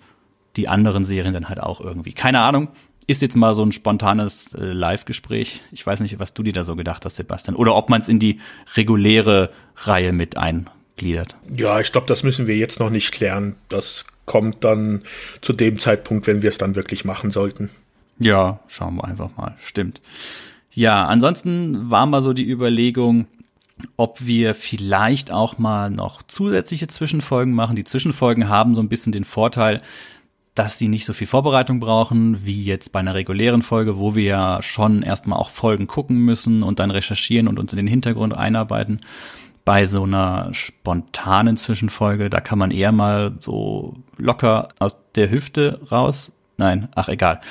die 0.57 0.69
anderen 0.69 1.05
Serien 1.05 1.33
dann 1.33 1.49
halt 1.49 1.61
auch 1.61 1.81
irgendwie. 1.81 2.13
Keine 2.13 2.41
Ahnung. 2.41 2.69
Ist 3.09 3.21
jetzt 3.21 3.37
mal 3.37 3.53
so 3.53 3.63
ein 3.63 3.71
spontanes 3.71 4.53
äh, 4.53 4.65
Live-Gespräch. 4.65 5.63
Ich 5.71 5.85
weiß 5.85 6.01
nicht, 6.01 6.19
was 6.19 6.33
du 6.33 6.43
dir 6.43 6.51
da 6.51 6.65
so 6.65 6.75
gedacht 6.75 7.05
hast, 7.05 7.15
Sebastian. 7.15 7.55
Oder 7.55 7.73
ob 7.75 7.89
man 7.89 8.01
es 8.01 8.09
in 8.09 8.19
die 8.19 8.41
reguläre 8.75 9.51
Reihe 9.77 10.11
mit 10.11 10.35
eingliedert. 10.97 11.35
Ja, 11.55 11.79
ich 11.79 11.91
glaube, 11.91 12.07
das 12.07 12.23
müssen 12.23 12.47
wir 12.47 12.57
jetzt 12.57 12.79
noch 12.79 12.89
nicht 12.89 13.11
klären. 13.11 13.55
Das 13.69 14.05
kommt 14.25 14.63
dann 14.63 15.03
zu 15.41 15.53
dem 15.53 15.79
Zeitpunkt, 15.79 16.27
wenn 16.27 16.41
wir 16.41 16.49
es 16.49 16.57
dann 16.57 16.75
wirklich 16.75 17.05
machen 17.05 17.31
sollten. 17.31 17.69
Ja, 18.19 18.59
schauen 18.67 18.95
wir 18.95 19.05
einfach 19.05 19.35
mal. 19.37 19.55
Stimmt. 19.59 20.01
Ja, 20.71 21.05
ansonsten 21.05 21.89
war 21.89 22.05
mal 22.05 22.21
so 22.21 22.33
die 22.33 22.49
Überlegung, 22.49 23.27
ob 23.95 24.25
wir 24.25 24.55
vielleicht 24.55 25.31
auch 25.31 25.57
mal 25.57 25.89
noch 25.89 26.23
zusätzliche 26.23 26.87
Zwischenfolgen 26.87 27.53
machen. 27.53 27.75
Die 27.75 27.83
Zwischenfolgen 27.83 28.49
haben 28.49 28.73
so 28.73 28.81
ein 28.81 28.89
bisschen 28.89 29.11
den 29.11 29.23
Vorteil, 29.23 29.81
dass 30.55 30.79
sie 30.79 30.87
nicht 30.87 31.05
so 31.05 31.13
viel 31.13 31.27
Vorbereitung 31.27 31.79
brauchen, 31.79 32.43
wie 32.43 32.63
jetzt 32.63 32.91
bei 32.91 32.99
einer 32.99 33.13
regulären 33.13 33.61
Folge, 33.61 33.99
wo 33.99 34.15
wir 34.15 34.23
ja 34.23 34.61
schon 34.63 35.03
erstmal 35.03 35.37
auch 35.37 35.51
Folgen 35.51 35.85
gucken 35.85 36.17
müssen 36.17 36.63
und 36.63 36.79
dann 36.79 36.89
recherchieren 36.89 37.47
und 37.47 37.59
uns 37.59 37.73
in 37.73 37.77
den 37.77 37.85
Hintergrund 37.85 38.35
einarbeiten. 38.35 39.01
Bei 39.67 39.85
so 39.85 40.03
einer 40.03 40.53
spontanen 40.53 41.57
Zwischenfolge, 41.57 42.29
da 42.29 42.39
kann 42.39 42.57
man 42.57 42.71
eher 42.71 42.93
mal 42.93 43.33
so 43.41 43.95
locker 44.15 44.69
aus 44.79 44.95
der 45.15 45.29
Hüfte 45.29 45.81
raus, 45.91 46.31
nein, 46.55 46.87
ach 46.95 47.09
egal, 47.09 47.41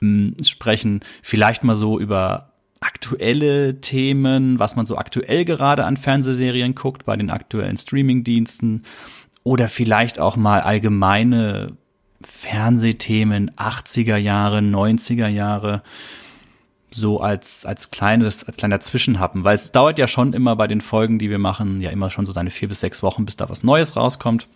hm, 0.00 0.34
sprechen, 0.42 0.98
vielleicht 1.22 1.62
mal 1.62 1.76
so 1.76 2.00
über 2.00 2.54
aktuelle 2.80 3.80
Themen, 3.80 4.58
was 4.58 4.74
man 4.74 4.84
so 4.84 4.96
aktuell 4.96 5.44
gerade 5.44 5.84
an 5.84 5.96
Fernsehserien 5.96 6.74
guckt, 6.74 7.04
bei 7.04 7.16
den 7.16 7.30
aktuellen 7.30 7.76
Streamingdiensten 7.76 8.82
oder 9.44 9.68
vielleicht 9.68 10.18
auch 10.18 10.36
mal 10.36 10.62
allgemeine 10.62 11.76
Fernsehthemen 12.20 13.52
80er 13.52 14.16
Jahre, 14.16 14.58
90er 14.58 15.28
Jahre 15.28 15.84
so 16.92 17.20
als 17.20 17.64
als 17.66 17.90
kleines 17.90 18.44
als 18.44 18.56
kleiner 18.56 18.80
Zwischenhappen, 18.80 19.44
weil 19.44 19.56
es 19.56 19.72
dauert 19.72 19.98
ja 19.98 20.08
schon 20.08 20.32
immer 20.32 20.56
bei 20.56 20.66
den 20.66 20.80
Folgen, 20.80 21.18
die 21.18 21.30
wir 21.30 21.38
machen, 21.38 21.80
ja 21.80 21.90
immer 21.90 22.10
schon 22.10 22.26
so 22.26 22.32
seine 22.32 22.50
vier 22.50 22.68
bis 22.68 22.80
sechs 22.80 23.02
Wochen, 23.02 23.24
bis 23.24 23.36
da 23.36 23.48
was 23.48 23.62
Neues 23.62 23.96
rauskommt. 23.96 24.48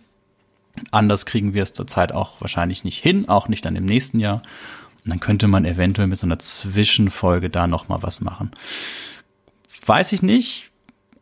Anders 0.91 1.25
kriegen 1.25 1.53
wir 1.53 1.63
es 1.63 1.73
zurzeit 1.73 2.11
auch 2.11 2.41
wahrscheinlich 2.41 2.83
nicht 2.83 3.01
hin, 3.01 3.29
auch 3.29 3.47
nicht 3.47 3.65
dann 3.65 3.75
im 3.75 3.85
nächsten 3.85 4.19
Jahr. 4.19 4.41
Und 5.03 5.11
dann 5.11 5.19
könnte 5.19 5.47
man 5.47 5.65
eventuell 5.65 6.07
mit 6.07 6.17
so 6.17 6.25
einer 6.25 6.39
Zwischenfolge 6.39 7.49
da 7.49 7.67
noch 7.67 7.87
mal 7.87 8.01
was 8.03 8.21
machen. 8.21 8.51
Weiß 9.85 10.11
ich 10.11 10.21
nicht, 10.21 10.71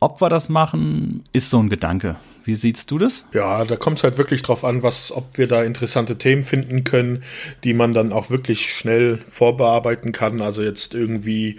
ob 0.00 0.20
wir 0.20 0.30
das 0.30 0.48
machen, 0.48 1.22
ist 1.32 1.50
so 1.50 1.58
ein 1.58 1.68
Gedanke. 1.68 2.16
Wie 2.44 2.54
siehst 2.54 2.90
du 2.90 2.98
das? 2.98 3.24
Ja, 3.32 3.64
da 3.64 3.76
kommt 3.76 3.98
es 3.98 4.04
halt 4.04 4.18
wirklich 4.18 4.42
drauf 4.42 4.64
an, 4.64 4.82
was, 4.82 5.10
ob 5.10 5.38
wir 5.38 5.48
da 5.48 5.64
interessante 5.64 6.18
Themen 6.18 6.42
finden 6.42 6.84
können, 6.84 7.22
die 7.64 7.74
man 7.74 7.94
dann 7.94 8.12
auch 8.12 8.30
wirklich 8.30 8.70
schnell 8.70 9.18
vorbearbeiten 9.26 10.12
kann. 10.12 10.40
Also 10.40 10.62
jetzt 10.62 10.94
irgendwie 10.94 11.58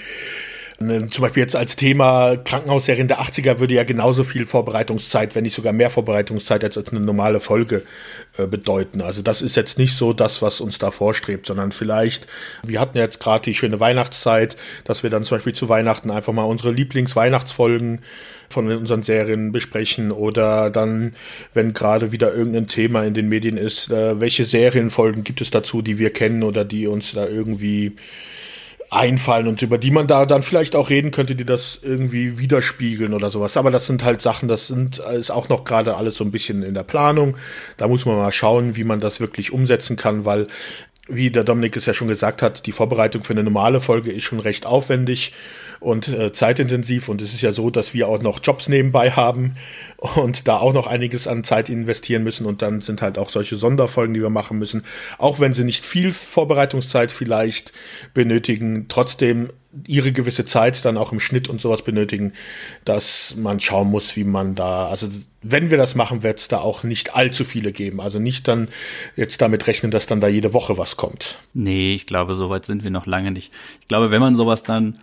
zum 0.77 1.21
Beispiel 1.21 1.41
jetzt 1.41 1.55
als 1.55 1.77
Thema 1.77 2.35
Krankenhausserien 2.35 3.07
der 3.07 3.21
80er 3.21 3.59
würde 3.59 3.73
ja 3.73 3.83
genauso 3.83 4.25
viel 4.25 4.45
Vorbereitungszeit, 4.45 5.33
wenn 5.33 5.43
nicht 5.43 5.55
sogar 5.55 5.71
mehr 5.71 5.89
Vorbereitungszeit 5.89 6.65
als 6.65 6.77
eine 6.77 6.99
normale 6.99 7.39
Folge 7.39 7.83
äh, 8.37 8.45
bedeuten. 8.45 9.01
Also 9.01 9.21
das 9.21 9.41
ist 9.41 9.55
jetzt 9.55 9.77
nicht 9.77 9.95
so 9.95 10.11
das, 10.11 10.41
was 10.41 10.59
uns 10.59 10.77
da 10.77 10.91
vorstrebt, 10.91 11.47
sondern 11.47 11.71
vielleicht, 11.71 12.27
wir 12.63 12.81
hatten 12.81 12.97
jetzt 12.97 13.21
gerade 13.21 13.43
die 13.43 13.53
schöne 13.53 13.79
Weihnachtszeit, 13.79 14.57
dass 14.83 15.01
wir 15.01 15.09
dann 15.09 15.23
zum 15.23 15.37
Beispiel 15.37 15.53
zu 15.53 15.69
Weihnachten 15.69 16.11
einfach 16.11 16.33
mal 16.33 16.43
unsere 16.43 16.71
Lieblingsweihnachtsfolgen 16.71 18.01
von 18.49 18.69
unseren 18.69 19.03
Serien 19.03 19.53
besprechen 19.53 20.11
oder 20.11 20.69
dann, 20.71 21.15
wenn 21.53 21.73
gerade 21.73 22.11
wieder 22.11 22.33
irgendein 22.33 22.67
Thema 22.67 23.05
in 23.05 23.13
den 23.13 23.29
Medien 23.29 23.57
ist, 23.57 23.91
äh, 23.91 24.19
welche 24.19 24.43
Serienfolgen 24.43 25.23
gibt 25.23 25.39
es 25.39 25.51
dazu, 25.51 25.81
die 25.81 25.99
wir 25.99 26.11
kennen 26.11 26.43
oder 26.43 26.65
die 26.65 26.87
uns 26.87 27.13
da 27.13 27.25
irgendwie 27.27 27.95
einfallen 28.89 29.47
und 29.47 29.61
über 29.61 29.77
die 29.77 29.91
man 29.91 30.07
da 30.07 30.25
dann 30.25 30.43
vielleicht 30.43 30.75
auch 30.75 30.89
reden 30.89 31.11
könnte, 31.11 31.35
die 31.35 31.45
das 31.45 31.79
irgendwie 31.81 32.37
widerspiegeln 32.37 33.13
oder 33.13 33.29
sowas. 33.29 33.57
Aber 33.57 33.71
das 33.71 33.87
sind 33.87 34.03
halt 34.03 34.21
Sachen, 34.21 34.47
das 34.47 34.67
sind 34.67 34.99
ist 34.99 35.31
auch 35.31 35.49
noch 35.49 35.63
gerade 35.63 35.95
alles 35.95 36.17
so 36.17 36.23
ein 36.23 36.31
bisschen 36.31 36.63
in 36.63 36.73
der 36.73 36.83
Planung. 36.83 37.35
Da 37.77 37.87
muss 37.87 38.05
man 38.05 38.17
mal 38.17 38.31
schauen, 38.31 38.75
wie 38.75 38.83
man 38.83 38.99
das 38.99 39.19
wirklich 39.19 39.51
umsetzen 39.51 39.95
kann, 39.95 40.25
weil 40.25 40.47
wie 41.07 41.29
der 41.29 41.43
Dominik 41.43 41.75
es 41.75 41.85
ja 41.85 41.93
schon 41.93 42.07
gesagt 42.07 42.41
hat, 42.41 42.65
die 42.65 42.71
Vorbereitung 42.71 43.23
für 43.23 43.33
eine 43.33 43.43
normale 43.43 43.79
Folge 43.79 44.11
ist 44.11 44.23
schon 44.23 44.39
recht 44.39 44.65
aufwendig 44.65 45.33
und 45.79 46.07
äh, 46.07 46.33
zeitintensiv. 46.33 47.09
Und 47.09 47.21
es 47.21 47.33
ist 47.33 47.41
ja 47.41 47.51
so, 47.51 47.69
dass 47.69 47.93
wir 47.93 48.07
auch 48.07 48.21
noch 48.21 48.39
Jobs 48.41 48.67
nebenbei 48.69 49.11
haben 49.11 49.55
und 49.97 50.47
da 50.47 50.57
auch 50.57 50.73
noch 50.73 50.87
einiges 50.87 51.27
an 51.27 51.43
Zeit 51.43 51.69
investieren 51.69 52.23
müssen. 52.23 52.45
Und 52.45 52.61
dann 52.61 52.81
sind 52.81 53.01
halt 53.01 53.17
auch 53.17 53.29
solche 53.29 53.55
Sonderfolgen, 53.55 54.13
die 54.13 54.21
wir 54.21 54.31
machen 54.31 54.57
müssen, 54.57 54.83
auch 55.19 55.39
wenn 55.39 55.53
sie 55.53 55.63
nicht 55.63 55.85
viel 55.85 56.11
Vorbereitungszeit 56.11 57.11
vielleicht 57.11 57.71
benötigen, 58.13 58.87
trotzdem 58.87 59.49
ihre 59.87 60.11
gewisse 60.11 60.45
Zeit 60.45 60.83
dann 60.85 60.97
auch 60.97 61.11
im 61.11 61.19
Schnitt 61.19 61.49
und 61.49 61.61
sowas 61.61 61.83
benötigen, 61.83 62.33
dass 62.85 63.35
man 63.37 63.59
schauen 63.59 63.89
muss, 63.89 64.15
wie 64.15 64.23
man 64.23 64.55
da, 64.55 64.87
also 64.87 65.07
wenn 65.41 65.69
wir 65.69 65.77
das 65.77 65.95
machen, 65.95 66.23
wird 66.23 66.39
es 66.39 66.47
da 66.47 66.59
auch 66.59 66.83
nicht 66.83 67.15
allzu 67.15 67.43
viele 67.45 67.71
geben. 67.71 68.01
Also 68.01 68.19
nicht 68.19 68.47
dann 68.47 68.69
jetzt 69.15 69.41
damit 69.41 69.67
rechnen, 69.67 69.91
dass 69.91 70.07
dann 70.07 70.19
da 70.19 70.27
jede 70.27 70.53
Woche 70.53 70.77
was 70.77 70.97
kommt. 70.97 71.37
Nee, 71.53 71.93
ich 71.93 72.07
glaube, 72.07 72.35
so 72.35 72.49
weit 72.49 72.65
sind 72.65 72.83
wir 72.83 72.91
noch 72.91 73.05
lange 73.05 73.31
nicht. 73.31 73.51
Ich 73.81 73.87
glaube, 73.87 74.11
wenn 74.11 74.21
man 74.21 74.35
sowas 74.35 74.63
dann 74.63 74.97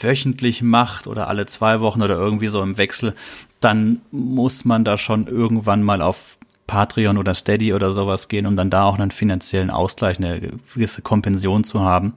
wöchentlich 0.00 0.62
macht 0.62 1.06
oder 1.06 1.28
alle 1.28 1.46
zwei 1.46 1.80
Wochen 1.80 2.02
oder 2.02 2.16
irgendwie 2.16 2.48
so 2.48 2.62
im 2.62 2.76
Wechsel, 2.76 3.14
dann 3.60 4.00
muss 4.10 4.64
man 4.64 4.84
da 4.84 4.98
schon 4.98 5.26
irgendwann 5.26 5.82
mal 5.82 6.02
auf 6.02 6.38
Patreon 6.66 7.16
oder 7.16 7.34
Steady 7.34 7.72
oder 7.72 7.92
sowas 7.92 8.28
gehen, 8.28 8.46
um 8.46 8.56
dann 8.56 8.70
da 8.70 8.84
auch 8.84 8.98
einen 8.98 9.10
finanziellen 9.12 9.70
Ausgleich, 9.70 10.18
eine 10.18 10.40
gewisse 10.74 11.00
Kompension 11.00 11.64
zu 11.64 11.80
haben, 11.80 12.14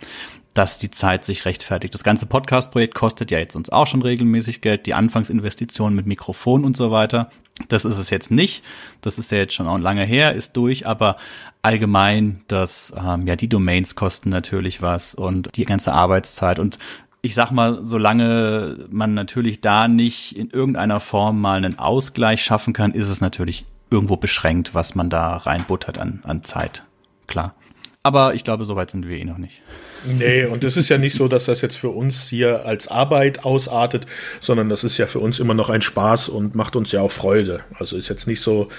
dass 0.53 0.79
die 0.79 0.91
Zeit 0.91 1.25
sich 1.25 1.45
rechtfertigt. 1.45 1.93
Das 1.93 2.03
ganze 2.03 2.25
Podcast-Projekt 2.25 2.95
kostet 2.95 3.31
ja 3.31 3.39
jetzt 3.39 3.55
uns 3.55 3.69
auch 3.69 3.87
schon 3.87 4.01
regelmäßig 4.01 4.61
Geld, 4.61 4.85
die 4.85 4.93
Anfangsinvestitionen 4.93 5.95
mit 5.95 6.05
Mikrofon 6.05 6.65
und 6.65 6.75
so 6.75 6.91
weiter. 6.91 7.29
Das 7.67 7.85
ist 7.85 7.97
es 7.97 8.09
jetzt 8.09 8.31
nicht. 8.31 8.63
Das 9.01 9.17
ist 9.17 9.31
ja 9.31 9.37
jetzt 9.37 9.53
schon 9.53 9.67
auch 9.67 9.77
lange 9.77 10.05
her, 10.05 10.33
ist 10.33 10.53
durch, 10.53 10.87
aber 10.87 11.17
allgemein, 11.61 12.41
dass 12.47 12.93
ähm, 12.97 13.27
ja 13.27 13.35
die 13.35 13.49
Domains 13.49 13.95
kosten 13.95 14.29
natürlich 14.29 14.81
was 14.81 15.13
und 15.13 15.55
die 15.55 15.65
ganze 15.65 15.93
Arbeitszeit 15.93 16.57
und 16.59 16.79
ich 17.21 17.35
sag 17.35 17.51
mal, 17.51 17.79
solange 17.83 18.87
man 18.89 19.13
natürlich 19.13 19.59
da 19.59 19.89
nicht 19.89 20.37
in 20.37 20.49
irgendeiner 20.51 21.01
Form 21.01 21.41
mal 21.41 21.57
einen 21.57 21.77
Ausgleich 21.77 22.41
schaffen 22.41 22.71
kann, 22.71 22.93
ist 22.93 23.09
es 23.09 23.19
natürlich 23.19 23.65
irgendwo 23.89 24.15
beschränkt, 24.15 24.73
was 24.73 24.95
man 24.95 25.09
da 25.09 25.35
reinbuttert 25.35 25.97
an, 25.97 26.21
an 26.23 26.43
Zeit. 26.43 26.83
Klar. 27.27 27.55
Aber 28.01 28.33
ich 28.33 28.43
glaube, 28.45 28.63
soweit 28.63 28.91
sind 28.91 29.07
wir 29.07 29.17
eh 29.17 29.25
noch 29.25 29.37
nicht. 29.37 29.61
Nee, 30.05 30.45
und 30.45 30.63
es 30.63 30.77
ist 30.77 30.87
ja 30.87 30.97
nicht 30.97 31.13
so, 31.13 31.27
dass 31.27 31.45
das 31.45 31.59
jetzt 31.61 31.75
für 31.75 31.89
uns 31.89 32.29
hier 32.29 32.65
als 32.65 32.87
Arbeit 32.87 33.43
ausartet, 33.43 34.05
sondern 34.39 34.69
das 34.69 34.85
ist 34.85 34.97
ja 34.97 35.07
für 35.07 35.19
uns 35.19 35.39
immer 35.39 35.53
noch 35.53 35.69
ein 35.69 35.81
Spaß 35.81 36.29
und 36.29 36.55
macht 36.55 36.77
uns 36.77 36.93
ja 36.93 37.01
auch 37.01 37.11
Freude. 37.11 37.61
Also 37.73 37.97
ist 37.97 38.07
jetzt 38.07 38.25
nicht 38.25 38.39
so, 38.39 38.69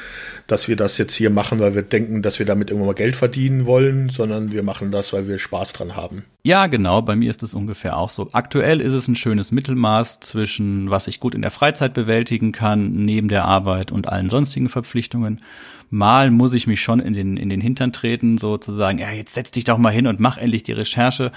dass 0.47 0.69
wir 0.69 0.77
das 0.77 0.97
jetzt 0.97 1.15
hier 1.15 1.29
machen, 1.29 1.61
weil 1.61 1.75
wir 1.75 1.83
denken, 1.83 2.23
dass 2.23 2.39
wir 2.39 2.47
damit 2.47 2.71
irgendwann 2.71 2.89
mal 2.89 2.95
Geld 2.95 3.17
verdienen 3.17 3.67
wollen, 3.67 4.09
sondern 4.09 4.53
wir 4.53 4.63
machen 4.63 4.91
das, 4.91 5.13
weil 5.13 5.29
wir 5.29 5.39
Spaß 5.39 5.75
dran 5.75 5.95
haben. 5.97 6.25
Ja, 6.43 6.67
genau, 6.69 7.03
bei 7.03 7.17
mir 7.17 7.29
ist 7.29 7.43
es 7.43 7.53
ungefähr 7.53 7.99
auch 7.99 8.09
so. 8.09 8.31
Aktuell 8.33 8.81
ist 8.81 8.95
es 8.95 9.07
ein 9.07 9.17
schönes 9.17 9.53
Mittelmaß 9.53 10.21
zwischen, 10.21 10.91
was 10.91 11.07
ich 11.07 11.21
gut 11.21 11.35
in 11.35 11.43
der 11.43 11.51
Freizeit 11.51 11.93
bewältigen 11.93 12.53
kann, 12.53 12.95
neben 12.95 13.29
der 13.29 13.45
Arbeit 13.45 13.93
und 13.93 14.09
allen 14.09 14.31
sonstigen 14.31 14.71
Verpflichtungen 14.71 15.43
mal 15.91 16.31
muss 16.31 16.55
ich 16.55 16.67
mich 16.67 16.81
schon 16.81 17.01
in 17.01 17.13
den, 17.13 17.37
in 17.37 17.49
den 17.49 17.61
Hintern 17.61 17.93
treten, 17.93 18.39
sozusagen, 18.39 18.99
ja, 18.99 19.11
jetzt 19.11 19.35
setz 19.35 19.51
dich 19.51 19.65
doch 19.65 19.79
mal 19.79 19.93
hin 19.93 20.07
und 20.07 20.21
mach 20.21 20.39
endlich 20.39 20.63
die 20.63 20.73
Recherche. 20.73 21.33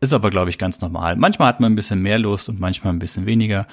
Ist 0.00 0.12
aber, 0.12 0.30
glaube 0.30 0.50
ich, 0.50 0.58
ganz 0.58 0.80
normal. 0.80 1.16
Manchmal 1.16 1.48
hat 1.48 1.60
man 1.60 1.72
ein 1.72 1.76
bisschen 1.76 2.00
mehr 2.00 2.18
Lust 2.18 2.48
und 2.48 2.60
manchmal 2.60 2.92
ein 2.92 3.00
bisschen 3.00 3.26
weniger. 3.26 3.66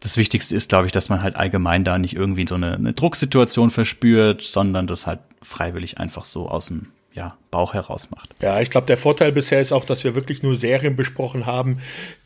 Das 0.00 0.16
Wichtigste 0.16 0.56
ist, 0.56 0.70
glaube 0.70 0.86
ich, 0.86 0.92
dass 0.92 1.10
man 1.10 1.22
halt 1.22 1.36
allgemein 1.36 1.84
da 1.84 1.98
nicht 1.98 2.16
irgendwie 2.16 2.46
so 2.48 2.54
eine, 2.54 2.74
eine 2.74 2.94
Drucksituation 2.94 3.70
verspürt, 3.70 4.42
sondern 4.42 4.86
das 4.86 5.06
halt 5.06 5.20
freiwillig 5.42 5.98
einfach 5.98 6.24
so 6.24 6.48
aus 6.48 6.66
dem 6.66 6.88
ja, 7.16 7.34
Bauch 7.50 7.72
heraus 7.72 8.10
macht. 8.10 8.34
Ja, 8.42 8.60
ich 8.60 8.70
glaube, 8.70 8.86
der 8.86 8.98
Vorteil 8.98 9.32
bisher 9.32 9.62
ist 9.62 9.72
auch, 9.72 9.86
dass 9.86 10.04
wir 10.04 10.14
wirklich 10.14 10.42
nur 10.42 10.54
Serien 10.54 10.96
besprochen 10.96 11.46
haben, 11.46 11.78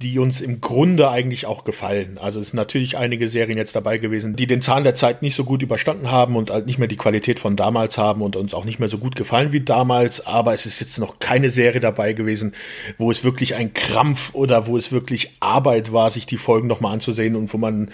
die 0.02 0.18
uns 0.18 0.40
im 0.40 0.61
Grunde 0.61 1.09
eigentlich 1.09 1.47
auch 1.47 1.62
gefallen. 1.62 2.18
Also 2.18 2.40
es 2.40 2.49
sind 2.49 2.56
natürlich 2.56 2.97
einige 2.97 3.28
Serien 3.30 3.56
jetzt 3.56 3.76
dabei 3.76 3.99
gewesen, 3.99 4.35
die 4.35 4.49
den 4.49 4.62
Zahn 4.62 4.82
der 4.82 4.97
Zeit 4.97 5.23
nicht 5.23 5.37
so 5.37 5.44
gut 5.44 5.62
überstanden 5.62 6.11
haben 6.11 6.35
und 6.35 6.50
halt 6.50 6.66
nicht 6.66 6.80
mehr 6.80 6.88
die 6.88 6.97
Qualität 6.97 7.38
von 7.38 7.54
damals 7.54 7.99
haben 7.99 8.20
und 8.20 8.35
uns 8.35 8.52
auch 8.52 8.64
nicht 8.64 8.80
mehr 8.80 8.88
so 8.88 8.99
gut 8.99 9.14
gefallen 9.14 9.52
wie 9.52 9.61
damals. 9.61 10.26
Aber 10.26 10.54
es 10.54 10.66
ist 10.66 10.80
jetzt 10.80 10.99
noch 10.99 11.20
keine 11.20 11.50
Serie 11.50 11.80
dabei 11.80 12.12
gewesen, 12.12 12.52
wo 12.99 13.12
es 13.12 13.23
wirklich 13.23 13.54
ein 13.54 13.73
Krampf 13.73 14.30
oder 14.35 14.66
wo 14.66 14.76
es 14.76 14.90
wirklich 14.90 15.37
Arbeit 15.38 15.92
war, 15.92 16.11
sich 16.11 16.26
die 16.26 16.37
Folgen 16.37 16.66
nochmal 16.66 16.94
anzusehen 16.94 17.37
und 17.37 17.54
wo 17.54 17.59
man 17.59 17.90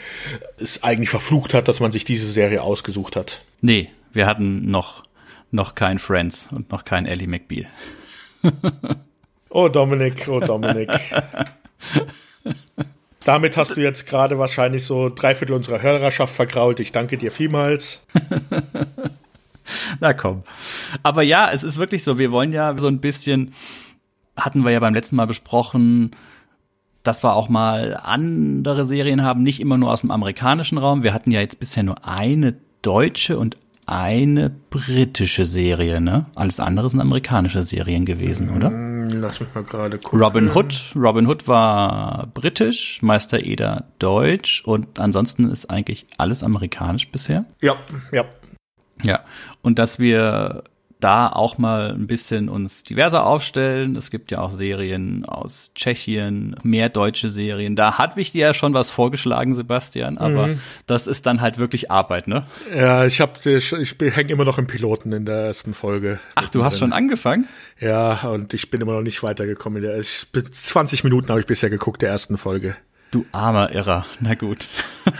es 0.59 0.83
eigentlich 0.83 1.11
verflucht 1.11 1.53
hat, 1.53 1.69
dass 1.69 1.79
man 1.79 1.93
sich 1.93 2.07
diese 2.07 2.26
Serie 2.26 2.62
ausgesucht 2.62 3.17
hat. 3.17 3.43
Nee, 3.61 3.91
wir 4.15 4.26
hatten 4.26 4.71
noch 4.71 5.06
noch 5.50 5.75
kein 5.75 5.99
Friends 5.99 6.49
und 6.50 6.71
noch 6.71 6.85
kein 6.85 7.07
Ellie 7.07 7.29
McBeal. 7.29 7.67
oh 9.50 9.69
Dominik, 9.69 10.29
oh 10.29 10.41
Dominik. 10.41 10.91
Damit 13.25 13.57
hast 13.57 13.76
du 13.76 13.81
jetzt 13.81 14.07
gerade 14.07 14.38
wahrscheinlich 14.38 14.85
so 14.85 15.09
drei 15.09 15.35
Viertel 15.35 15.55
unserer 15.55 15.83
Hörerschaft 15.83 16.35
vergrault. 16.35 16.79
Ich 16.79 16.93
danke 16.93 17.19
dir 17.19 17.33
vielmals. 17.33 18.00
Na 20.00 20.12
komm. 20.12 20.45
Aber 21.03 21.23
ja, 21.23 21.50
es 21.50 21.65
ist 21.65 21.76
wirklich 21.76 22.05
so, 22.05 22.19
wir 22.19 22.31
wollen 22.31 22.53
ja 22.53 22.79
so 22.79 22.87
ein 22.87 23.00
bisschen, 23.00 23.53
hatten 24.37 24.65
wir 24.65 24.71
ja 24.71 24.79
beim 24.79 24.95
letzten 24.95 25.17
Mal 25.17 25.26
besprochen, 25.26 26.12
dass 27.03 27.25
wir 27.25 27.35
auch 27.35 27.49
mal 27.49 27.99
andere 28.03 28.85
Serien 28.85 29.23
haben, 29.23 29.43
nicht 29.43 29.61
immer 29.61 29.79
nur 29.79 29.91
aus 29.91 30.03
dem 30.03 30.11
amerikanischen 30.11 30.79
Raum. 30.79 31.03
Wir 31.03 31.12
hatten 31.12 31.31
ja 31.31 31.41
jetzt 31.41 31.61
bisher 31.61 31.83
nur 31.83 32.07
eine 32.07 32.57
deutsche 32.83 33.38
und 33.38 33.57
eine 33.87 34.50
britische 34.50 35.45
Serie, 35.45 36.00
ne? 36.00 36.26
Alles 36.35 36.59
andere 36.59 36.90
sind 36.90 37.00
amerikanische 37.00 37.62
Serien 37.62 38.05
gewesen, 38.05 38.50
oder? 38.50 38.71
Mm, 38.71 39.21
lass 39.21 39.38
mich 39.38 39.49
mal 39.55 39.62
gerade 39.62 39.99
gucken. 39.99 40.21
Robin 40.21 40.55
Hood. 40.55 40.93
Robin 40.97 41.26
Hood 41.28 41.47
war 41.47 42.26
britisch, 42.35 43.00
Meister 43.02 43.45
Eder 43.45 43.85
deutsch 44.00 44.62
und 44.64 44.99
ansonsten 44.99 45.50
ist 45.50 45.71
eigentlich 45.71 46.07
alles 46.19 46.43
amerikanisch 46.43 47.11
bisher. 47.11 47.45
Ja, 47.61 47.76
ja. 48.11 48.25
Ja. 49.05 49.21
Und 49.62 49.78
dass 49.78 49.99
wir 49.99 50.64
da 51.07 51.29
auch 51.29 51.57
mal 51.57 51.93
ein 51.93 52.09
bisschen 52.09 52.49
uns 52.49 52.83
diverser 52.83 53.27
aufstellen. 53.27 53.95
Es 53.95 54.11
gibt 54.11 54.33
ja 54.33 54.41
auch 54.41 54.51
Serien 54.51 55.25
aus 55.25 55.71
Tschechien, 55.77 56.57
mehr 56.65 56.89
deutsche 56.89 57.31
Serien. 57.31 57.77
Da 57.77 57.97
hat 57.97 58.17
mich 58.17 58.33
dir 58.33 58.47
ja 58.47 58.55
schon 58.55 58.75
was 58.75 58.91
vorgeschlagen, 58.91 59.55
Sebastian, 59.55 60.19
aber 60.19 60.49
mhm. 60.49 60.61
das 60.89 61.07
ist 61.07 61.25
dann 61.27 61.41
halt 61.41 61.59
wirklich 61.59 61.92
Arbeit, 61.92 62.27
ne? 62.27 62.45
Ja, 62.75 63.07
ich 63.07 63.21
hab, 63.21 63.47
ich, 63.47 63.73
ich 63.73 63.97
hänge 64.01 64.33
immer 64.33 64.45
noch 64.45 64.59
im 64.59 64.66
Piloten 64.66 65.12
in 65.12 65.25
der 65.27 65.45
ersten 65.45 65.75
Folge. 65.75 66.19
Ach, 66.35 66.49
du 66.49 66.64
hast 66.64 66.81
schon 66.81 66.92
angefangen? 66.92 67.47
Ja, 67.79 68.23
und 68.23 68.53
ich 68.53 68.73
bin 68.73 68.81
immer 68.81 68.95
noch 68.95 69.03
nicht 69.03 69.23
weitergekommen. 69.23 69.85
20 70.03 71.05
Minuten 71.05 71.29
habe 71.29 71.38
ich 71.38 71.47
bisher 71.47 71.71
geguckt 71.71 72.03
der 72.03 72.11
ersten 72.11 72.37
Folge. 72.37 72.75
Du 73.12 73.25
armer 73.31 73.71
Irrer. 73.71 74.07
Na 74.19 74.35
gut. 74.35 74.66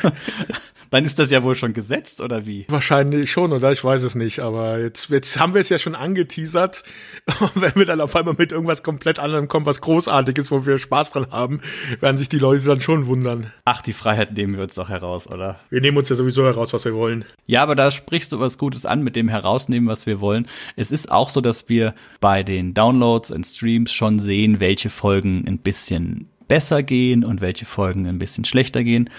Dann 0.91 1.05
ist 1.05 1.19
das 1.19 1.31
ja 1.31 1.43
wohl 1.43 1.57
schon 1.57 1.73
gesetzt, 1.73 2.21
oder 2.21 2.47
wie? 2.47 2.67
Wahrscheinlich 2.69 3.31
schon, 3.31 3.53
oder? 3.53 3.73
Ich 3.73 3.83
weiß 3.83 4.03
es 4.03 4.15
nicht. 4.15 4.41
Aber 4.41 4.79
jetzt, 4.79 5.11
jetzt 5.11 5.39
haben 5.39 5.55
wir 5.55 5.61
es 5.61 5.69
ja 5.69 5.79
schon 5.79 5.95
angeteasert. 5.95 6.85
Und 7.41 7.61
wenn 7.61 7.75
wir 7.75 7.87
dann 7.87 8.01
auf 8.01 8.15
einmal 8.17 8.35
mit 8.39 8.53
irgendwas 8.53 8.83
komplett 8.83 9.19
anderem 9.19 9.49
kommen, 9.49 9.67
was 9.67 9.81
großartiges, 9.81 10.51
wo 10.51 10.67
wir 10.67 10.79
Spaß 10.79 11.13
dran 11.13 11.27
haben, 11.31 11.61
werden 12.01 12.19
sich 12.19 12.29
die 12.29 12.39
Leute 12.39 12.67
dann 12.67 12.81
schon 12.81 13.07
wundern. 13.07 13.53
Ach, 13.65 13.83
die 13.83 13.93
Freiheit 13.93 14.37
nehmen 14.37 14.57
wir 14.57 14.65
uns 14.65 14.75
doch 14.75 14.89
heraus, 14.89 15.29
oder? 15.29 15.61
Wir 15.71 15.81
nehmen 15.81 15.97
uns 15.99 16.09
ja 16.09 16.17
sowieso 16.17 16.45
heraus, 16.45 16.73
was 16.73 16.85
wir 16.85 16.95
wollen. 16.95 17.25
Ja, 17.47 17.63
aber 17.63 17.75
da 17.75 17.91
sprichst 17.91 18.33
du 18.33 18.41
was 18.41 18.59
Gutes 18.59 18.87
an 18.87 19.03
mit 19.03 19.17
dem 19.17 19.29
Herausnehmen, 19.29 19.89
was 19.89 20.07
wir 20.07 20.21
wollen. 20.21 20.47
Es 20.77 20.93
ist 20.93 21.11
auch 21.11 21.31
so, 21.31 21.41
dass 21.41 21.69
wir 21.69 21.95
bei 22.21 22.43
den 22.43 22.75
Downloads 22.75 23.31
und 23.31 23.45
Streams 23.45 23.93
schon 23.93 24.19
sehen, 24.19 24.61
welche 24.61 24.91
Folgen 24.91 25.45
ein 25.47 25.59
bisschen 25.59 26.29
besser 26.49 26.83
gehen 26.83 27.25
und 27.25 27.41
welche 27.41 27.65
Folgen 27.65 28.07
ein 28.07 28.19
bisschen 28.19 28.45
schlechter 28.45 28.85
gehen. 28.85 29.11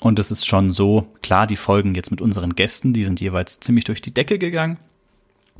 Und 0.00 0.18
es 0.18 0.30
ist 0.30 0.46
schon 0.46 0.70
so, 0.70 1.06
klar, 1.22 1.46
die 1.46 1.56
Folgen 1.56 1.94
jetzt 1.94 2.10
mit 2.10 2.20
unseren 2.20 2.54
Gästen, 2.54 2.92
die 2.92 3.04
sind 3.04 3.20
jeweils 3.20 3.60
ziemlich 3.60 3.84
durch 3.84 4.00
die 4.00 4.14
Decke 4.14 4.38
gegangen. 4.38 4.78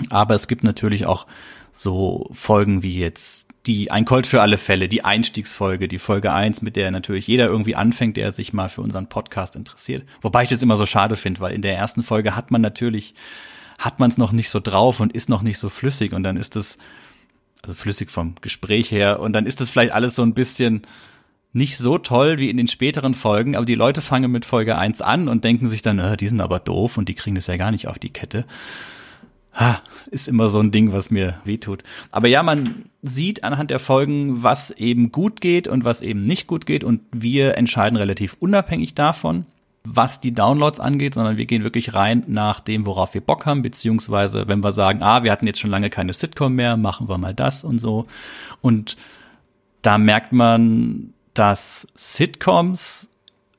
Aber 0.08 0.34
es 0.34 0.48
gibt 0.48 0.64
natürlich 0.64 1.04
auch 1.06 1.26
so 1.72 2.28
Folgen 2.32 2.82
wie 2.82 2.98
jetzt 2.98 3.48
die 3.66 3.90
Ein 3.90 4.06
Colt 4.06 4.26
für 4.26 4.40
alle 4.40 4.56
Fälle, 4.56 4.88
die 4.88 5.04
Einstiegsfolge, 5.04 5.86
die 5.86 5.98
Folge 5.98 6.32
eins, 6.32 6.62
mit 6.62 6.76
der 6.76 6.90
natürlich 6.90 7.26
jeder 7.26 7.46
irgendwie 7.46 7.76
anfängt, 7.76 8.16
der 8.16 8.32
sich 8.32 8.54
mal 8.54 8.70
für 8.70 8.80
unseren 8.80 9.08
Podcast 9.08 9.54
interessiert. 9.56 10.04
Wobei 10.22 10.44
ich 10.44 10.48
das 10.48 10.62
immer 10.62 10.78
so 10.78 10.86
schade 10.86 11.16
finde, 11.16 11.40
weil 11.40 11.52
in 11.52 11.62
der 11.62 11.76
ersten 11.76 12.02
Folge 12.02 12.34
hat 12.34 12.50
man 12.50 12.62
natürlich, 12.62 13.14
hat 13.78 13.98
man 13.98 14.10
es 14.10 14.16
noch 14.16 14.32
nicht 14.32 14.48
so 14.48 14.60
drauf 14.60 15.00
und 15.00 15.12
ist 15.12 15.28
noch 15.28 15.42
nicht 15.42 15.58
so 15.58 15.68
flüssig 15.68 16.14
und 16.14 16.22
dann 16.22 16.38
ist 16.38 16.56
es, 16.56 16.78
also 17.60 17.74
flüssig 17.74 18.10
vom 18.10 18.34
Gespräch 18.40 18.90
her 18.90 19.20
und 19.20 19.34
dann 19.34 19.44
ist 19.44 19.60
das 19.60 19.68
vielleicht 19.68 19.92
alles 19.92 20.14
so 20.14 20.22
ein 20.22 20.32
bisschen, 20.32 20.86
nicht 21.52 21.78
so 21.78 21.98
toll 21.98 22.38
wie 22.38 22.50
in 22.50 22.56
den 22.56 22.68
späteren 22.68 23.14
Folgen, 23.14 23.56
aber 23.56 23.66
die 23.66 23.74
Leute 23.74 24.02
fangen 24.02 24.30
mit 24.30 24.44
Folge 24.44 24.78
1 24.78 25.02
an 25.02 25.28
und 25.28 25.44
denken 25.44 25.68
sich 25.68 25.82
dann, 25.82 25.98
äh, 25.98 26.16
die 26.16 26.28
sind 26.28 26.40
aber 26.40 26.60
doof 26.60 26.96
und 26.96 27.08
die 27.08 27.14
kriegen 27.14 27.34
das 27.34 27.48
ja 27.48 27.56
gar 27.56 27.70
nicht 27.70 27.88
auf 27.88 27.98
die 27.98 28.12
Kette. 28.12 28.44
Ha, 29.52 29.82
ist 30.12 30.28
immer 30.28 30.48
so 30.48 30.60
ein 30.60 30.70
Ding, 30.70 30.92
was 30.92 31.10
mir 31.10 31.40
wehtut. 31.44 31.82
Aber 32.12 32.28
ja, 32.28 32.44
man 32.44 32.84
sieht 33.02 33.42
anhand 33.42 33.72
der 33.72 33.80
Folgen, 33.80 34.44
was 34.44 34.70
eben 34.70 35.10
gut 35.10 35.40
geht 35.40 35.66
und 35.66 35.84
was 35.84 36.02
eben 36.02 36.24
nicht 36.24 36.46
gut 36.46 36.66
geht 36.66 36.84
und 36.84 37.00
wir 37.10 37.56
entscheiden 37.56 37.96
relativ 37.96 38.36
unabhängig 38.38 38.94
davon, 38.94 39.46
was 39.82 40.20
die 40.20 40.32
Downloads 40.32 40.78
angeht, 40.78 41.14
sondern 41.14 41.36
wir 41.36 41.46
gehen 41.46 41.64
wirklich 41.64 41.94
rein 41.94 42.22
nach 42.28 42.60
dem, 42.60 42.86
worauf 42.86 43.14
wir 43.14 43.22
Bock 43.22 43.44
haben, 43.44 43.62
beziehungsweise 43.62 44.46
wenn 44.46 44.62
wir 44.62 44.72
sagen, 44.72 45.02
ah, 45.02 45.24
wir 45.24 45.32
hatten 45.32 45.48
jetzt 45.48 45.58
schon 45.58 45.70
lange 45.70 45.90
keine 45.90 46.14
Sitcom 46.14 46.54
mehr, 46.54 46.76
machen 46.76 47.08
wir 47.08 47.18
mal 47.18 47.34
das 47.34 47.64
und 47.64 47.80
so. 47.80 48.06
Und 48.60 48.96
da 49.82 49.98
merkt 49.98 50.32
man, 50.32 51.12
dass 51.34 51.86
Sitcoms 51.94 53.08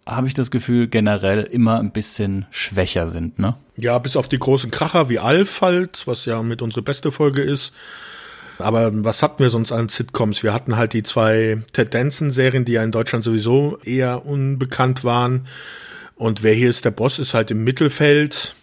habe 0.05 0.27
ich 0.27 0.33
das 0.33 0.51
Gefühl, 0.51 0.87
generell 0.87 1.43
immer 1.43 1.79
ein 1.79 1.91
bisschen 1.91 2.45
schwächer 2.49 3.07
sind, 3.07 3.39
ne? 3.39 3.55
Ja, 3.77 3.97
bis 3.99 4.15
auf 4.15 4.27
die 4.27 4.39
großen 4.39 4.71
Kracher 4.71 5.09
wie 5.09 5.19
Alf 5.19 5.61
halt, 5.61 6.05
was 6.05 6.25
ja 6.25 6.41
mit 6.41 6.61
unsere 6.61 6.81
beste 6.81 7.11
Folge 7.11 7.41
ist. 7.41 7.73
Aber 8.57 8.91
was 9.03 9.23
hatten 9.23 9.39
wir 9.39 9.49
sonst 9.49 9.71
an 9.71 9.89
Sitcoms? 9.89 10.43
Wir 10.43 10.53
hatten 10.53 10.77
halt 10.77 10.93
die 10.93 11.03
zwei 11.03 11.61
Ted 11.73 11.93
Danson-Serien, 11.93 12.65
die 12.65 12.73
ja 12.73 12.83
in 12.83 12.91
Deutschland 12.91 13.23
sowieso 13.23 13.77
eher 13.83 14.25
unbekannt 14.25 15.03
waren. 15.03 15.47
Und 16.15 16.43
wer 16.43 16.53
hier 16.53 16.69
ist 16.69 16.85
der 16.85 16.91
Boss, 16.91 17.17
ist 17.17 17.33
halt 17.33 17.49
im 17.49 17.63
Mittelfeld. 17.63 18.55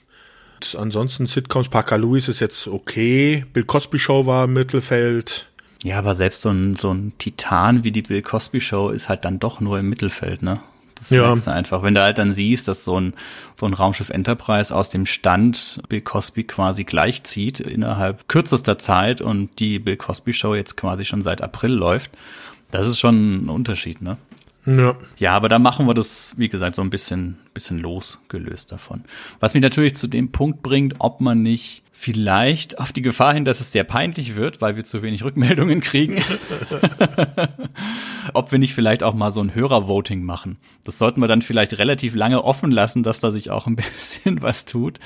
Und 0.56 0.76
ansonsten 0.76 1.26
Sitcoms, 1.26 1.68
Parker 1.68 1.98
Lewis 1.98 2.28
ist 2.28 2.40
jetzt 2.40 2.68
okay. 2.68 3.44
Bill 3.52 3.64
Cosby 3.64 3.98
Show 3.98 4.26
war 4.26 4.44
im 4.44 4.52
Mittelfeld. 4.52 5.47
Ja, 5.82 5.98
aber 5.98 6.14
selbst 6.14 6.42
so 6.42 6.50
ein, 6.50 6.76
so 6.76 6.92
ein 6.92 7.12
Titan 7.18 7.84
wie 7.84 7.92
die 7.92 8.02
Bill 8.02 8.22
Cosby 8.22 8.60
Show 8.60 8.90
ist 8.90 9.08
halt 9.08 9.24
dann 9.24 9.38
doch 9.38 9.60
nur 9.60 9.78
im 9.78 9.88
Mittelfeld, 9.88 10.42
ne? 10.42 10.60
Das 10.96 11.10
ja. 11.10 11.22
merkst 11.22 11.46
du 11.46 11.52
einfach. 11.52 11.82
Wenn 11.82 11.94
du 11.94 12.02
halt 12.02 12.18
dann 12.18 12.32
siehst, 12.32 12.66
dass 12.66 12.84
so 12.84 12.98
ein, 12.98 13.14
so 13.54 13.66
ein 13.66 13.74
Raumschiff 13.74 14.10
Enterprise 14.10 14.74
aus 14.74 14.90
dem 14.90 15.06
Stand 15.06 15.80
Bill 15.88 16.00
Cosby 16.00 16.44
quasi 16.44 16.82
gleichzieht 16.82 17.60
innerhalb 17.60 18.28
kürzester 18.28 18.78
Zeit 18.78 19.20
und 19.20 19.60
die 19.60 19.78
Bill 19.78 19.96
Cosby 19.96 20.32
Show 20.32 20.54
jetzt 20.54 20.76
quasi 20.76 21.04
schon 21.04 21.22
seit 21.22 21.42
April 21.42 21.72
läuft, 21.72 22.10
das 22.70 22.88
ist 22.88 22.98
schon 22.98 23.44
ein 23.44 23.48
Unterschied, 23.48 24.02
ne? 24.02 24.16
Ja. 24.68 24.96
ja, 25.16 25.32
aber 25.32 25.48
da 25.48 25.58
machen 25.58 25.86
wir 25.86 25.94
das, 25.94 26.34
wie 26.36 26.50
gesagt, 26.50 26.76
so 26.76 26.82
ein 26.82 26.90
bisschen, 26.90 27.38
bisschen 27.54 27.78
losgelöst 27.78 28.70
davon. 28.70 29.02
Was 29.40 29.54
mich 29.54 29.62
natürlich 29.62 29.96
zu 29.96 30.08
dem 30.08 30.30
Punkt 30.30 30.60
bringt, 30.62 30.96
ob 30.98 31.22
man 31.22 31.40
nicht 31.40 31.84
vielleicht 31.90 32.78
auf 32.78 32.92
die 32.92 33.00
Gefahr 33.00 33.32
hin, 33.32 33.46
dass 33.46 33.60
es 33.60 33.72
sehr 33.72 33.84
peinlich 33.84 34.36
wird, 34.36 34.60
weil 34.60 34.76
wir 34.76 34.84
zu 34.84 35.00
wenig 35.00 35.24
Rückmeldungen 35.24 35.80
kriegen, 35.80 36.22
ob 38.34 38.52
wir 38.52 38.58
nicht 38.58 38.74
vielleicht 38.74 39.02
auch 39.02 39.14
mal 39.14 39.30
so 39.30 39.40
ein 39.40 39.54
Hörervoting 39.54 40.22
machen. 40.22 40.58
Das 40.84 40.98
sollten 40.98 41.22
wir 41.22 41.28
dann 41.28 41.40
vielleicht 41.40 41.78
relativ 41.78 42.14
lange 42.14 42.44
offen 42.44 42.70
lassen, 42.70 43.02
dass 43.02 43.20
da 43.20 43.30
sich 43.30 43.50
auch 43.50 43.66
ein 43.66 43.76
bisschen 43.76 44.42
was 44.42 44.66
tut, 44.66 44.98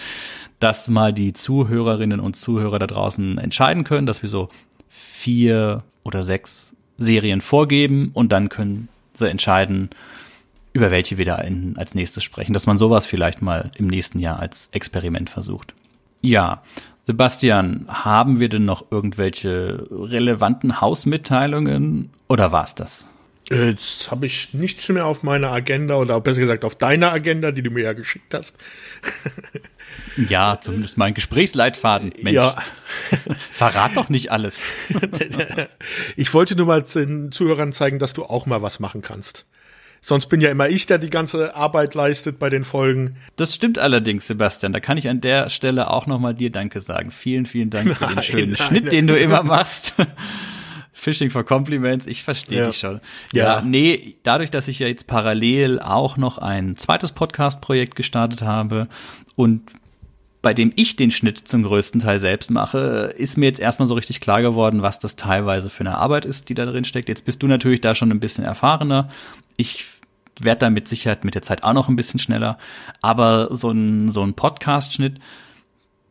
dass 0.58 0.88
mal 0.88 1.12
die 1.12 1.34
Zuhörerinnen 1.34 2.18
und 2.18 2.34
Zuhörer 2.34 2.80
da 2.80 2.88
draußen 2.88 3.38
entscheiden 3.38 3.84
können, 3.84 4.08
dass 4.08 4.22
wir 4.22 4.28
so 4.28 4.48
vier 4.88 5.84
oder 6.02 6.24
sechs 6.24 6.74
Serien 6.98 7.40
vorgeben 7.40 8.10
und 8.12 8.32
dann 8.32 8.48
können 8.48 8.88
sie 9.14 9.28
entscheiden, 9.28 9.90
über 10.72 10.90
welche 10.90 11.18
wir 11.18 11.24
da 11.24 11.36
in, 11.36 11.76
als 11.76 11.94
nächstes 11.94 12.24
sprechen. 12.24 12.52
Dass 12.52 12.66
man 12.66 12.78
sowas 12.78 13.06
vielleicht 13.06 13.42
mal 13.42 13.70
im 13.76 13.86
nächsten 13.86 14.18
Jahr 14.18 14.38
als 14.38 14.68
Experiment 14.72 15.30
versucht. 15.30 15.74
Ja, 16.20 16.62
Sebastian, 17.02 17.86
haben 17.88 18.38
wir 18.38 18.48
denn 18.48 18.64
noch 18.64 18.90
irgendwelche 18.90 19.86
relevanten 19.90 20.80
Hausmitteilungen 20.80 22.10
oder 22.28 22.52
war's 22.52 22.74
das? 22.74 23.06
Jetzt 23.50 24.10
habe 24.10 24.26
ich 24.26 24.54
nichts 24.54 24.88
mehr 24.88 25.04
auf 25.04 25.24
meiner 25.24 25.50
Agenda 25.50 25.96
oder 25.96 26.20
besser 26.20 26.40
gesagt 26.40 26.64
auf 26.64 26.76
deiner 26.76 27.12
Agenda, 27.12 27.50
die 27.50 27.62
du 27.62 27.70
mir 27.70 27.82
ja 27.82 27.92
geschickt 27.92 28.32
hast. 28.32 28.56
ja, 30.16 30.58
zumindest 30.60 30.98
mein 30.98 31.14
Gesprächsleitfaden. 31.14 32.12
Mensch, 32.20 32.34
ja. 32.34 32.54
verrat 33.50 33.96
doch 33.96 34.08
nicht 34.08 34.30
alles. 34.30 34.60
ich 36.16 36.32
wollte 36.34 36.56
nur 36.56 36.66
mal 36.66 36.82
den 36.82 37.32
Zuhörern 37.32 37.72
zeigen, 37.72 37.98
dass 37.98 38.12
du 38.12 38.24
auch 38.24 38.46
mal 38.46 38.62
was 38.62 38.80
machen 38.80 39.02
kannst. 39.02 39.46
Sonst 40.04 40.26
bin 40.26 40.40
ja 40.40 40.50
immer 40.50 40.68
ich, 40.68 40.86
der 40.86 40.98
die 40.98 41.10
ganze 41.10 41.54
Arbeit 41.54 41.94
leistet 41.94 42.40
bei 42.40 42.50
den 42.50 42.64
Folgen. 42.64 43.16
Das 43.36 43.54
stimmt 43.54 43.78
allerdings, 43.78 44.26
Sebastian. 44.26 44.72
Da 44.72 44.80
kann 44.80 44.98
ich 44.98 45.08
an 45.08 45.20
der 45.20 45.48
Stelle 45.48 45.90
auch 45.90 46.08
nochmal 46.08 46.34
dir 46.34 46.50
Danke 46.50 46.80
sagen. 46.80 47.12
Vielen, 47.12 47.46
vielen 47.46 47.70
Dank 47.70 47.86
nein, 47.86 47.94
für 47.94 48.06
den 48.06 48.22
schönen 48.22 48.52
nein, 48.52 48.66
Schnitt, 48.66 48.84
nein. 48.84 48.90
den 48.90 49.06
du 49.06 49.16
immer 49.16 49.44
machst. 49.44 49.94
Fishing 50.92 51.30
for 51.30 51.44
Compliments, 51.44 52.08
ich 52.08 52.22
verstehe 52.22 52.60
ja. 52.60 52.66
dich 52.66 52.78
schon. 52.78 53.00
Ja, 53.32 53.58
ja, 53.58 53.62
nee, 53.62 54.16
dadurch, 54.24 54.50
dass 54.50 54.68
ich 54.68 54.80
ja 54.80 54.88
jetzt 54.88 55.06
parallel 55.06 55.80
auch 55.80 56.16
noch 56.16 56.38
ein 56.38 56.76
zweites 56.76 57.12
Podcast-Projekt 57.12 57.94
gestartet 57.94 58.42
habe 58.42 58.88
und 59.36 59.62
bei 60.42 60.52
dem 60.52 60.72
ich 60.74 60.96
den 60.96 61.12
Schnitt 61.12 61.38
zum 61.38 61.62
größten 61.62 62.00
Teil 62.00 62.18
selbst 62.18 62.50
mache, 62.50 63.14
ist 63.16 63.38
mir 63.38 63.46
jetzt 63.46 63.60
erstmal 63.60 63.86
so 63.88 63.94
richtig 63.94 64.20
klar 64.20 64.42
geworden, 64.42 64.82
was 64.82 64.98
das 64.98 65.14
teilweise 65.14 65.70
für 65.70 65.80
eine 65.80 65.96
Arbeit 65.98 66.24
ist, 66.24 66.48
die 66.48 66.54
da 66.54 66.66
drin 66.66 66.84
steckt. 66.84 67.08
Jetzt 67.08 67.24
bist 67.24 67.42
du 67.42 67.46
natürlich 67.46 67.80
da 67.80 67.94
schon 67.94 68.10
ein 68.10 68.20
bisschen 68.20 68.44
erfahrener. 68.44 69.08
Ich 69.56 69.86
werde 70.40 70.58
da 70.58 70.70
mit 70.70 70.88
Sicherheit 70.88 71.24
mit 71.24 71.36
der 71.36 71.42
Zeit 71.42 71.62
auch 71.62 71.72
noch 71.72 71.88
ein 71.88 71.94
bisschen 71.94 72.18
schneller. 72.18 72.58
Aber 73.00 73.54
so 73.54 73.70
ein, 73.70 74.10
so 74.10 74.22
ein 74.22 74.34
Podcast-Schnitt, 74.34 75.20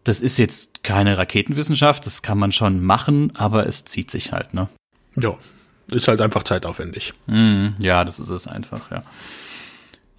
das 0.05 0.21
ist 0.21 0.39
jetzt 0.39 0.83
keine 0.83 1.17
Raketenwissenschaft, 1.17 2.05
das 2.05 2.21
kann 2.21 2.37
man 2.37 2.53
schon 2.53 2.81
machen, 2.83 3.33
aber 3.35 3.67
es 3.67 3.83
zieht 3.85 4.09
sich 4.09 4.31
halt, 4.31 4.53
ne? 4.53 4.69
Ja, 5.15 5.35
ist 5.91 6.07
halt 6.07 6.21
einfach 6.21 6.43
zeitaufwendig. 6.43 7.13
Mm, 7.27 7.69
ja, 7.79 8.05
das 8.05 8.19
ist 8.19 8.29
es 8.29 8.47
einfach, 8.47 8.89
ja. 8.91 9.03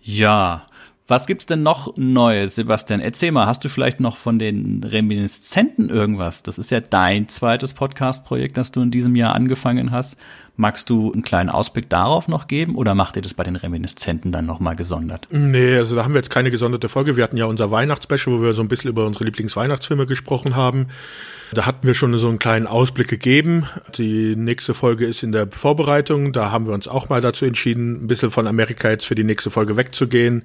Ja, 0.03 0.67
was 1.09 1.27
gibt's 1.27 1.47
denn 1.47 1.63
noch 1.63 1.97
Neues, 1.97 2.55
Sebastian? 2.55 3.01
Erzähl 3.01 3.33
mal, 3.33 3.47
hast 3.47 3.65
du 3.65 3.69
vielleicht 3.69 4.01
noch 4.01 4.17
von 4.17 4.39
den 4.39 4.85
Reminiszenten 4.85 5.91
irgendwas? 5.91 6.43
Das 6.43 6.59
ist 6.59 6.71
ja 6.71 6.81
dein 6.81 7.29
zweites 7.29 7.75
Podcast-Projekt, 7.75 8.57
das 8.57 8.73
du 8.73 8.83
in 8.83 8.91
diesem 8.91 9.17
Jahr 9.17 9.35
angefangen 9.35 9.91
hast. 9.91 10.17
Magst 10.63 10.91
du 10.91 11.13
einen 11.13 11.25
kleinen 11.25 11.51
Ausblick 11.51 11.91
darauf 11.91 12.29
noch 12.29 12.47
geben 12.47 12.77
oder 12.77 12.95
macht 12.95 13.17
ihr 13.17 13.23
das 13.23 13.35
bei 13.35 13.43
den 13.43 13.57
Reminiszenten 13.57 14.31
dann 14.31 14.47
nochmal 14.47 14.77
gesondert? 14.77 15.27
Nee, 15.29 15.75
also 15.75 15.97
da 15.97 16.05
haben 16.05 16.15
wir 16.15 16.21
jetzt 16.21 16.31
keine 16.31 16.53
gesonderte 16.53 16.89
Folge. 16.89 17.17
Wir 17.17 17.25
hatten 17.25 17.37
ja 17.37 17.47
unser 17.47 17.73
Weihnachtsspecial, 17.73 18.39
wo 18.39 18.43
wir 18.45 18.55
so 18.55 18.63
ein 18.63 18.69
bisschen 18.69 18.89
über 18.89 19.05
unsere 19.05 19.25
Lieblingsweihnachtsfilme 19.25 20.07
gesprochen 20.07 20.55
haben. 20.55 20.87
Da 21.53 21.67
hatten 21.67 21.87
wir 21.87 21.95
schon 21.95 22.17
so 22.17 22.29
einen 22.29 22.39
kleinen 22.39 22.67
Ausblick 22.67 23.09
gegeben. 23.09 23.67
Die 23.97 24.37
nächste 24.37 24.73
Folge 24.73 25.05
ist 25.05 25.23
in 25.23 25.33
der 25.33 25.49
Vorbereitung. 25.51 26.33
Da 26.33 26.51
haben 26.51 26.67
wir 26.67 26.73
uns 26.73 26.89
auch 26.89 27.11
mal 27.11 27.21
dazu 27.21 27.45
entschieden, 27.45 28.05
ein 28.05 28.07
bisschen 28.07 28.31
von 28.31 28.47
Amerika 28.47 28.89
jetzt 28.89 29.05
für 29.05 29.15
die 29.15 29.25
nächste 29.25 29.51
Folge 29.51 29.77
wegzugehen. 29.77 30.45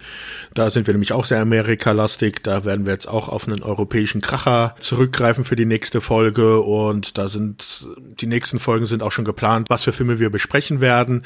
Da 0.53 0.69
sind 0.69 0.85
wir 0.85 0.93
nämlich 0.93 1.13
auch 1.13 1.23
sehr 1.23 1.39
Amerikalastig. 1.39 2.43
Da 2.43 2.65
werden 2.65 2.85
wir 2.85 2.91
jetzt 2.91 3.07
auch 3.07 3.29
auf 3.29 3.47
einen 3.47 3.63
europäischen 3.63 4.19
Kracher 4.19 4.75
zurückgreifen 4.79 5.45
für 5.45 5.55
die 5.55 5.65
nächste 5.65 6.01
Folge. 6.01 6.59
Und 6.59 7.17
da 7.17 7.29
sind 7.29 7.85
die 8.19 8.27
nächsten 8.27 8.59
Folgen 8.59 8.85
sind 8.85 9.01
auch 9.01 9.13
schon 9.13 9.25
geplant, 9.25 9.69
was 9.69 9.85
für 9.85 9.93
Filme 10.07 10.19
wir 10.19 10.29
besprechen 10.29 10.79
werden. 10.79 11.23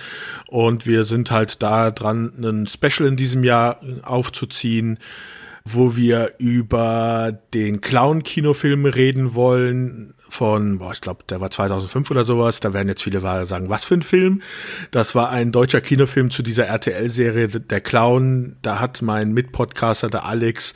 Und 0.48 0.86
wir 0.88 1.04
sind 1.04 1.32
halt 1.32 1.62
da 1.62 1.92
dran, 1.92 2.34
ein 2.42 2.68
Special 2.68 3.08
in 3.08 3.16
diesem 3.16 3.44
Jahr 3.44 3.80
aufzuziehen 4.04 5.00
wo 5.64 5.96
wir 5.96 6.32
über 6.40 7.40
den 7.54 7.82
Clown-Kinofilm 7.82 8.88
reden 8.88 9.36
wollen 9.36 10.16
von, 10.28 10.80
boah, 10.80 10.92
ich 10.92 11.02
glaube, 11.02 11.24
der 11.30 11.40
war 11.40 11.52
2005 11.52 12.10
oder 12.10 12.26
sowas. 12.26 12.62
Da 12.62 12.74
werden 12.74 12.88
jetzt 12.88 13.04
viele 13.04 13.20
sagen, 13.20 13.70
was 13.70 13.86
für 13.86 13.94
ein 13.94 14.02
Film. 14.02 14.42
Das 14.90 15.14
war 15.14 15.30
ein 15.30 15.52
deutscher 15.52 15.80
Kinofilm 15.80 16.32
zu 16.32 16.42
dieser 16.42 16.66
RTL-Serie 16.66 17.48
Der 17.48 17.80
Clown. 17.80 18.56
Da 18.64 18.80
hat 18.80 19.04
mein 19.04 19.34
Mitpodcaster, 19.34 20.10
der 20.10 20.26
Alex, 20.26 20.74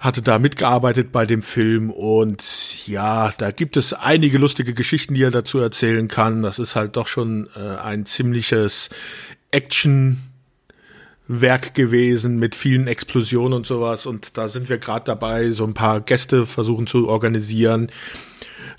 hatte 0.00 0.22
da 0.22 0.38
mitgearbeitet 0.38 1.12
bei 1.12 1.26
dem 1.26 1.42
Film 1.42 1.90
und 1.90 2.86
ja, 2.86 3.32
da 3.36 3.50
gibt 3.50 3.76
es 3.76 3.92
einige 3.92 4.38
lustige 4.38 4.72
Geschichten, 4.72 5.12
die 5.12 5.22
er 5.22 5.30
dazu 5.30 5.58
erzählen 5.58 6.08
kann. 6.08 6.42
Das 6.42 6.58
ist 6.58 6.74
halt 6.74 6.96
doch 6.96 7.06
schon 7.06 7.48
äh, 7.54 7.76
ein 7.76 8.06
ziemliches 8.06 8.88
Action 9.50 10.22
Werk 11.28 11.74
gewesen 11.74 12.38
mit 12.38 12.54
vielen 12.54 12.88
Explosionen 12.88 13.52
und 13.52 13.66
sowas. 13.66 14.06
Und 14.06 14.38
da 14.38 14.48
sind 14.48 14.70
wir 14.70 14.78
gerade 14.78 15.04
dabei, 15.04 15.50
so 15.50 15.64
ein 15.64 15.74
paar 15.74 16.00
Gäste 16.00 16.46
versuchen 16.46 16.86
zu 16.86 17.06
organisieren. 17.06 17.90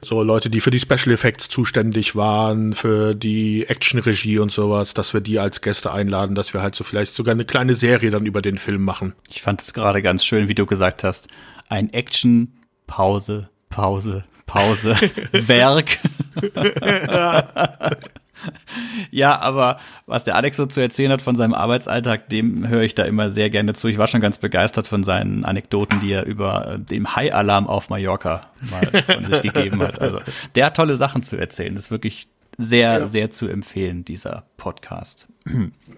So 0.03 0.23
Leute, 0.23 0.49
die 0.49 0.61
für 0.61 0.71
die 0.71 0.79
Special 0.79 1.11
Effects 1.11 1.47
zuständig 1.47 2.15
waren, 2.15 2.73
für 2.73 3.13
die 3.13 3.67
Action-Regie 3.67 4.39
und 4.39 4.51
sowas, 4.51 4.95
dass 4.95 5.13
wir 5.13 5.21
die 5.21 5.37
als 5.37 5.61
Gäste 5.61 5.91
einladen, 5.91 6.33
dass 6.33 6.53
wir 6.53 6.61
halt 6.61 6.73
so 6.75 6.83
vielleicht 6.83 7.15
sogar 7.15 7.33
eine 7.33 7.45
kleine 7.45 7.75
Serie 7.75 8.09
dann 8.09 8.25
über 8.25 8.41
den 8.41 8.57
Film 8.57 8.83
machen. 8.83 9.13
Ich 9.29 9.43
fand 9.43 9.61
es 9.61 9.73
gerade 9.73 10.01
ganz 10.01 10.25
schön, 10.25 10.47
wie 10.47 10.55
du 10.55 10.65
gesagt 10.65 11.03
hast. 11.03 11.27
Ein 11.69 11.93
Action, 11.93 12.53
Pause, 12.87 13.49
Pause, 13.69 14.25
Pause, 14.47 14.95
Werk. 15.31 15.99
ja, 19.11 19.39
aber 19.39 19.79
was 20.05 20.23
der 20.23 20.35
Alex 20.35 20.57
so 20.57 20.65
zu 20.65 20.81
erzählen 20.81 21.11
hat 21.11 21.21
von 21.21 21.35
seinem 21.35 21.53
Arbeitsalltag, 21.53 22.29
dem 22.29 22.67
höre 22.67 22.81
ich 22.81 22.95
da 22.95 23.03
immer 23.03 23.31
sehr 23.31 23.49
gerne 23.49 23.73
zu. 23.73 23.87
Ich 23.87 23.97
war 23.97 24.07
schon 24.07 24.21
ganz 24.21 24.39
begeistert 24.39 24.87
von 24.87 25.03
seinen 25.03 25.45
Anekdoten, 25.45 25.99
die 25.99 26.11
er 26.11 26.25
über 26.25 26.73
äh, 26.73 26.79
den 26.79 27.15
High-Alarm 27.15 27.67
auf 27.67 27.89
Mallorca 27.89 28.41
mal 28.69 29.03
von 29.03 29.23
sich 29.25 29.41
gegeben 29.41 29.81
hat. 29.81 29.99
Also 30.01 30.17
der 30.55 30.67
hat 30.67 30.77
tolle 30.77 30.95
Sachen 30.95 31.23
zu 31.23 31.37
erzählen. 31.37 31.75
Das 31.75 31.85
ist 31.85 31.91
wirklich 31.91 32.29
sehr, 32.57 32.99
ja. 32.99 33.05
sehr 33.07 33.31
zu 33.31 33.47
empfehlen, 33.47 34.05
dieser 34.05 34.45
Podcast. 34.57 35.27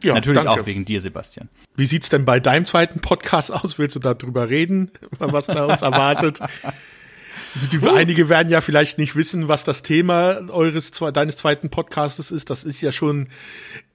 Ja, 0.01 0.13
Natürlich 0.13 0.43
danke. 0.43 0.61
auch 0.61 0.65
wegen 0.65 0.85
dir, 0.85 1.01
Sebastian. 1.01 1.49
Wie 1.75 1.85
sieht's 1.85 2.09
denn 2.09 2.25
bei 2.25 2.39
deinem 2.39 2.65
zweiten 2.65 3.01
Podcast 3.01 3.51
aus? 3.51 3.77
Willst 3.77 3.95
du 3.95 3.99
darüber 3.99 4.49
reden, 4.49 4.91
was 5.19 5.47
da 5.47 5.65
uns 5.65 5.81
erwartet? 5.81 6.39
Die, 7.71 7.79
uh. 7.79 7.91
Einige 7.91 8.29
werden 8.29 8.49
ja 8.49 8.61
vielleicht 8.61 8.97
nicht 8.97 9.15
wissen, 9.15 9.47
was 9.47 9.63
das 9.63 9.81
Thema 9.81 10.49
eures 10.49 10.91
deines 10.91 11.35
zweiten 11.37 11.69
Podcastes 11.69 12.31
ist. 12.31 12.49
Das 12.49 12.63
ist 12.63 12.81
ja 12.81 12.91
schon 12.91 13.29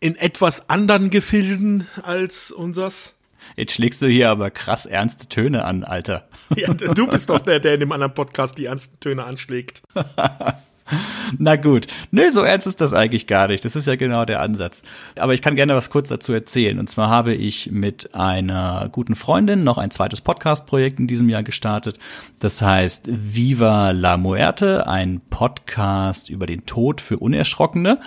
in 0.01 0.17
etwas 0.17 0.71
anderen 0.71 1.11
Gefilden 1.11 1.87
als 2.03 2.51
unsers. 2.51 3.15
Jetzt 3.57 3.73
schlägst 3.75 4.03
du 4.03 4.07
hier 4.07 4.31
aber 4.31 4.51
krass 4.51 4.87
ernste 4.87 5.29
Töne 5.29 5.65
an, 5.65 5.85
Alter. 5.85 6.29
Ja, 6.55 6.73
du 6.75 7.07
bist 7.07 7.31
doch 7.31 7.41
der, 7.41 7.61
der 7.61 7.75
in 7.75 7.81
dem 7.81 7.93
anderen 7.93 8.15
Podcast 8.15 8.59
die 8.59 8.67
ernsten 8.67 9.01
Töne 9.01 9.25
anschlägt. 9.25 9.83
Na 11.39 11.57
gut. 11.57 11.87
Nö, 12.11 12.31
so 12.31 12.43
ernst 12.43 12.67
ist 12.67 12.81
das 12.81 12.93
eigentlich 12.93 13.27
gar 13.27 13.49
nicht. 13.49 13.65
Das 13.65 13.77
ist 13.77 13.87
ja 13.87 13.97
genau 13.97 14.25
der 14.25 14.41
Ansatz. 14.41 14.83
Aber 15.19 15.35
ich 15.35 15.43
kann 15.43 15.57
gerne 15.57 15.75
was 15.75 15.91
kurz 15.91 16.09
dazu 16.09 16.33
erzählen. 16.33 16.79
Und 16.79 16.89
zwar 16.89 17.09
habe 17.09 17.35
ich 17.35 17.71
mit 17.71 18.15
einer 18.15 18.89
guten 18.91 19.15
Freundin 19.15 19.65
noch 19.65 19.79
ein 19.79 19.91
zweites 19.91 20.21
Podcast-Projekt 20.21 20.99
in 20.99 21.07
diesem 21.07 21.29
Jahr 21.29 21.43
gestartet. 21.43 21.99
Das 22.39 22.63
heißt 22.63 23.09
Viva 23.11 23.91
la 23.91 24.17
Muerte, 24.17 24.87
ein 24.87 25.21
Podcast 25.31 26.31
über 26.31 26.47
den 26.47 26.67
Tod 26.67 27.01
für 27.01 27.19
Unerschrockene. 27.19 28.01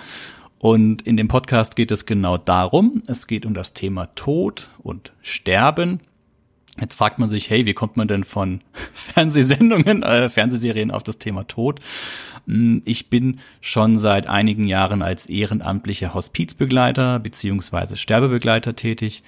Und 0.58 1.02
in 1.02 1.16
dem 1.16 1.28
Podcast 1.28 1.74
geht 1.74 1.90
es 1.90 2.06
genau 2.06 2.38
darum. 2.38 3.02
Es 3.08 3.26
geht 3.26 3.46
um 3.46 3.54
das 3.54 3.72
Thema 3.72 4.06
Tod 4.14 4.70
und 4.78 5.12
Sterben 5.20 6.00
Jetzt 6.80 6.94
fragt 6.94 7.18
man 7.18 7.28
sich, 7.28 7.50
hey, 7.50 7.66
wie 7.66 7.74
kommt 7.74 7.96
man 7.96 8.08
denn 8.08 8.24
von 8.24 8.60
Fernsehsendungen, 8.94 10.02
äh, 10.02 10.28
Fernsehserien 10.28 10.90
auf 10.90 11.02
das 11.02 11.18
Thema 11.18 11.46
Tod? 11.46 11.80
Hm, 12.46 12.82
ich 12.84 13.10
bin 13.10 13.40
schon 13.60 13.98
seit 13.98 14.26
einigen 14.26 14.66
Jahren 14.66 15.02
als 15.02 15.26
ehrenamtlicher 15.26 16.14
Hospizbegleiter 16.14 17.18
beziehungsweise 17.18 17.96
Sterbebegleiter 17.96 18.74
tätig. 18.74 19.22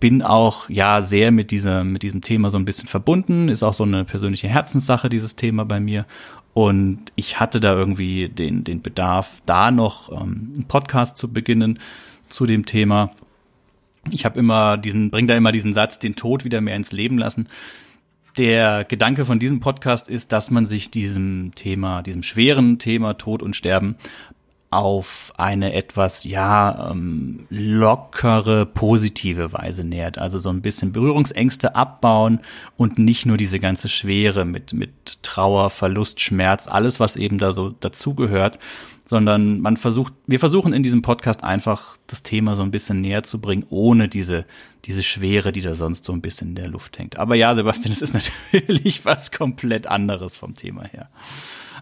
Bin 0.00 0.22
auch 0.22 0.68
ja 0.68 1.02
sehr 1.02 1.30
mit 1.30 1.50
dieser 1.50 1.84
mit 1.84 2.02
diesem 2.02 2.20
Thema 2.20 2.50
so 2.50 2.58
ein 2.58 2.64
bisschen 2.64 2.88
verbunden. 2.88 3.48
Ist 3.48 3.62
auch 3.62 3.74
so 3.74 3.84
eine 3.84 4.04
persönliche 4.04 4.48
Herzenssache 4.48 5.08
dieses 5.08 5.36
Thema 5.36 5.64
bei 5.64 5.80
mir. 5.80 6.06
Und 6.52 7.12
ich 7.14 7.40
hatte 7.40 7.60
da 7.60 7.74
irgendwie 7.74 8.28
den 8.28 8.64
den 8.64 8.82
Bedarf, 8.82 9.40
da 9.46 9.70
noch 9.70 10.10
ähm, 10.10 10.52
einen 10.54 10.64
Podcast 10.66 11.16
zu 11.16 11.32
beginnen 11.32 11.78
zu 12.28 12.46
dem 12.46 12.66
Thema 12.66 13.10
ich 14.10 14.24
habe 14.24 14.38
immer 14.38 14.76
diesen, 14.76 15.10
bring 15.10 15.26
da 15.26 15.34
immer 15.34 15.52
diesen 15.52 15.72
Satz, 15.72 15.98
den 15.98 16.16
Tod 16.16 16.44
wieder 16.44 16.60
mehr 16.60 16.76
ins 16.76 16.92
Leben 16.92 17.18
lassen. 17.18 17.48
Der 18.36 18.84
Gedanke 18.84 19.24
von 19.24 19.38
diesem 19.38 19.60
Podcast 19.60 20.08
ist, 20.08 20.32
dass 20.32 20.50
man 20.50 20.66
sich 20.66 20.90
diesem 20.90 21.52
Thema, 21.54 22.02
diesem 22.02 22.22
schweren 22.22 22.78
Thema 22.78 23.14
Tod 23.14 23.42
und 23.42 23.54
Sterben 23.54 23.96
auf 24.74 25.32
eine 25.36 25.72
etwas, 25.72 26.24
ja, 26.24 26.90
ähm, 26.90 27.46
lockere, 27.48 28.66
positive 28.66 29.52
Weise 29.52 29.84
nähert. 29.84 30.18
Also 30.18 30.38
so 30.38 30.50
ein 30.50 30.62
bisschen 30.62 30.92
Berührungsängste 30.92 31.76
abbauen 31.76 32.40
und 32.76 32.98
nicht 32.98 33.24
nur 33.24 33.36
diese 33.36 33.60
ganze 33.60 33.88
Schwere 33.88 34.44
mit, 34.44 34.72
mit 34.72 35.22
Trauer, 35.22 35.70
Verlust, 35.70 36.20
Schmerz, 36.20 36.66
alles, 36.66 36.98
was 36.98 37.16
eben 37.16 37.38
da 37.38 37.52
so 37.52 37.70
dazugehört, 37.70 38.58
sondern 39.06 39.60
man 39.60 39.76
versucht, 39.76 40.12
wir 40.26 40.40
versuchen 40.40 40.72
in 40.72 40.82
diesem 40.82 41.02
Podcast 41.02 41.44
einfach 41.44 41.96
das 42.06 42.22
Thema 42.22 42.56
so 42.56 42.62
ein 42.62 42.70
bisschen 42.70 43.00
näher 43.00 43.22
zu 43.22 43.40
bringen, 43.40 43.66
ohne 43.70 44.08
diese, 44.08 44.44
diese 44.86 45.02
Schwere, 45.02 45.52
die 45.52 45.60
da 45.60 45.74
sonst 45.74 46.04
so 46.04 46.12
ein 46.12 46.22
bisschen 46.22 46.48
in 46.48 46.54
der 46.56 46.68
Luft 46.68 46.98
hängt. 46.98 47.18
Aber 47.18 47.34
ja, 47.36 47.54
Sebastian, 47.54 47.92
es 47.92 48.02
ist 48.02 48.14
natürlich 48.52 49.04
was 49.04 49.30
komplett 49.30 49.86
anderes 49.86 50.36
vom 50.36 50.54
Thema 50.54 50.84
her. 50.88 51.10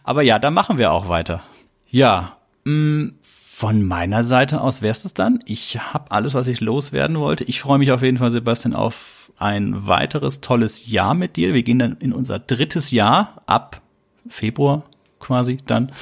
Aber 0.04 0.22
ja, 0.22 0.38
da 0.38 0.50
machen 0.50 0.78
wir 0.78 0.92
auch 0.92 1.08
weiter. 1.08 1.42
Ja, 1.88 2.36
von 2.64 3.84
meiner 3.84 4.24
Seite 4.24 4.60
aus 4.60 4.82
wär's 4.82 5.04
es 5.04 5.14
dann. 5.14 5.42
Ich 5.46 5.78
habe 5.78 6.10
alles, 6.10 6.34
was 6.34 6.46
ich 6.46 6.60
loswerden 6.60 7.18
wollte. 7.18 7.44
Ich 7.44 7.60
freue 7.60 7.78
mich 7.78 7.90
auf 7.92 8.02
jeden 8.02 8.18
Fall, 8.18 8.30
Sebastian, 8.30 8.74
auf 8.74 9.32
ein 9.36 9.86
weiteres 9.86 10.40
tolles 10.40 10.90
Jahr 10.90 11.14
mit 11.14 11.36
dir. 11.36 11.54
Wir 11.54 11.62
gehen 11.62 11.78
dann 11.78 11.96
in 11.98 12.12
unser 12.12 12.38
drittes 12.38 12.90
Jahr 12.90 13.42
ab 13.46 13.82
Februar 14.28 14.84
quasi 15.18 15.58
dann. 15.66 15.92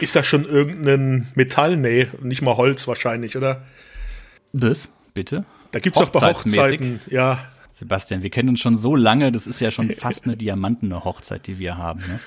Ist 0.00 0.16
das 0.16 0.26
schon 0.26 0.44
irgendein 0.44 1.28
Metall? 1.34 1.76
Nee, 1.76 2.08
nicht 2.22 2.42
mal 2.42 2.56
Holz 2.56 2.86
wahrscheinlich, 2.88 3.36
oder? 3.36 3.64
Das, 4.52 4.90
bitte? 5.14 5.44
Da 5.72 5.80
gibt's 5.80 5.98
doch 5.98 6.10
bei 6.10 6.20
Hochzeiten, 6.20 7.00
ja. 7.10 7.38
Sebastian, 7.78 8.22
wir 8.22 8.30
kennen 8.30 8.48
uns 8.48 8.60
schon 8.60 8.74
so 8.78 8.96
lange, 8.96 9.30
das 9.30 9.46
ist 9.46 9.60
ja 9.60 9.70
schon 9.70 9.90
fast 9.90 10.24
eine 10.24 10.34
diamantene 10.34 11.04
Hochzeit, 11.04 11.46
die 11.46 11.58
wir 11.58 11.76
haben. 11.76 12.00
Ne? 12.00 12.18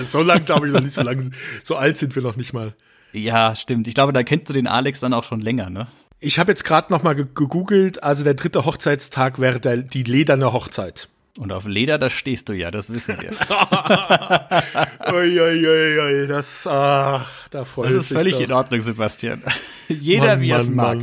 so 0.08 0.22
lang 0.22 0.46
glaube 0.46 0.66
ich 0.66 0.72
noch 0.72 0.80
nicht 0.80 0.94
so 0.94 1.02
lange, 1.02 1.28
so 1.62 1.76
alt 1.76 1.98
sind 1.98 2.14
wir 2.14 2.22
noch 2.22 2.36
nicht 2.36 2.54
mal. 2.54 2.72
Ja, 3.12 3.54
stimmt. 3.54 3.86
Ich 3.88 3.94
glaube, 3.94 4.14
da 4.14 4.22
kennst 4.22 4.48
du 4.48 4.54
den 4.54 4.66
Alex 4.66 5.00
dann 5.00 5.12
auch 5.12 5.24
schon 5.24 5.40
länger, 5.40 5.68
ne? 5.68 5.86
Ich 6.18 6.38
habe 6.38 6.50
jetzt 6.50 6.64
gerade 6.64 6.90
noch 6.90 7.02
mal 7.02 7.14
gegoogelt, 7.14 8.02
also 8.02 8.24
der 8.24 8.32
dritte 8.32 8.64
Hochzeitstag 8.64 9.38
wäre 9.38 9.60
der, 9.60 9.76
die 9.76 10.02
lederne 10.02 10.50
Hochzeit. 10.50 11.10
Und 11.38 11.52
auf 11.52 11.66
Leder, 11.66 11.98
da 11.98 12.08
stehst 12.08 12.48
du 12.48 12.54
ja, 12.54 12.70
das 12.70 12.90
wissen 12.90 13.18
wir. 13.20 13.32
Uiuiui, 15.12 15.66
ui, 15.66 16.00
ui, 16.00 16.26
das, 16.26 16.66
ach, 16.66 17.48
da 17.50 17.66
freut 17.66 17.90
Das 17.90 17.96
ist 17.96 18.12
völlig 18.12 18.36
doch. 18.36 18.40
in 18.40 18.52
Ordnung, 18.52 18.80
Sebastian. 18.80 19.42
Jeder, 19.88 20.36
Mann, 20.36 20.40
wie 20.40 20.50
er 20.50 20.58
es 20.60 20.70
mag. 20.70 20.98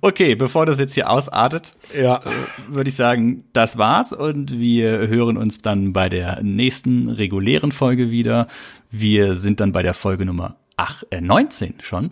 Okay, 0.00 0.34
bevor 0.34 0.66
das 0.66 0.78
jetzt 0.78 0.94
hier 0.94 1.10
ausartet, 1.10 1.72
ja. 1.96 2.22
Würde 2.68 2.90
ich 2.90 2.96
sagen, 2.96 3.44
das 3.52 3.78
war's 3.78 4.12
und 4.12 4.58
wir 4.58 5.08
hören 5.08 5.36
uns 5.36 5.58
dann 5.58 5.92
bei 5.92 6.08
der 6.08 6.42
nächsten 6.42 7.08
regulären 7.08 7.72
Folge 7.72 8.10
wieder. 8.10 8.46
Wir 8.90 9.34
sind 9.34 9.60
dann 9.60 9.72
bei 9.72 9.82
der 9.82 9.94
Folge 9.94 10.24
Nummer 10.24 10.56
8, 10.76 11.06
äh, 11.10 11.20
19 11.20 11.74
schon 11.80 12.10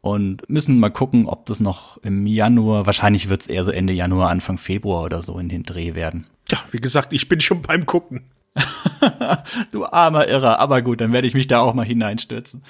und 0.00 0.48
müssen 0.48 0.78
mal 0.78 0.90
gucken, 0.90 1.26
ob 1.26 1.46
das 1.46 1.60
noch 1.60 1.96
im 1.98 2.26
Januar, 2.26 2.86
wahrscheinlich 2.86 3.28
wird 3.28 3.42
es 3.42 3.48
eher 3.48 3.64
so 3.64 3.72
Ende 3.72 3.92
Januar, 3.92 4.30
Anfang 4.30 4.58
Februar 4.58 5.02
oder 5.02 5.22
so 5.22 5.38
in 5.38 5.48
den 5.48 5.64
Dreh 5.64 5.94
werden. 5.94 6.26
Ja, 6.50 6.58
wie 6.70 6.78
gesagt, 6.78 7.12
ich 7.12 7.28
bin 7.28 7.40
schon 7.40 7.62
beim 7.62 7.86
Gucken. 7.86 8.22
du 9.72 9.84
armer 9.84 10.26
Irrer, 10.28 10.58
aber 10.60 10.82
gut, 10.82 11.00
dann 11.00 11.12
werde 11.12 11.26
ich 11.26 11.34
mich 11.34 11.46
da 11.46 11.60
auch 11.60 11.74
mal 11.74 11.84
hineinstürzen. 11.84 12.62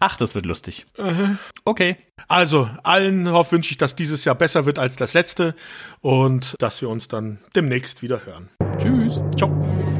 Ach, 0.00 0.16
das 0.16 0.34
wird 0.34 0.46
lustig. 0.46 0.86
Uh 0.98 1.36
Okay. 1.64 1.96
Also, 2.28 2.68
allen 2.82 3.26
wünsche 3.26 3.70
ich, 3.70 3.78
dass 3.78 3.96
dieses 3.96 4.24
Jahr 4.24 4.34
besser 4.34 4.66
wird 4.66 4.78
als 4.78 4.96
das 4.96 5.14
letzte 5.14 5.54
und 6.00 6.54
dass 6.58 6.80
wir 6.80 6.88
uns 6.88 7.08
dann 7.08 7.38
demnächst 7.54 8.02
wieder 8.02 8.24
hören. 8.24 8.48
Tschüss. 8.78 9.20
Ciao. 9.36 9.93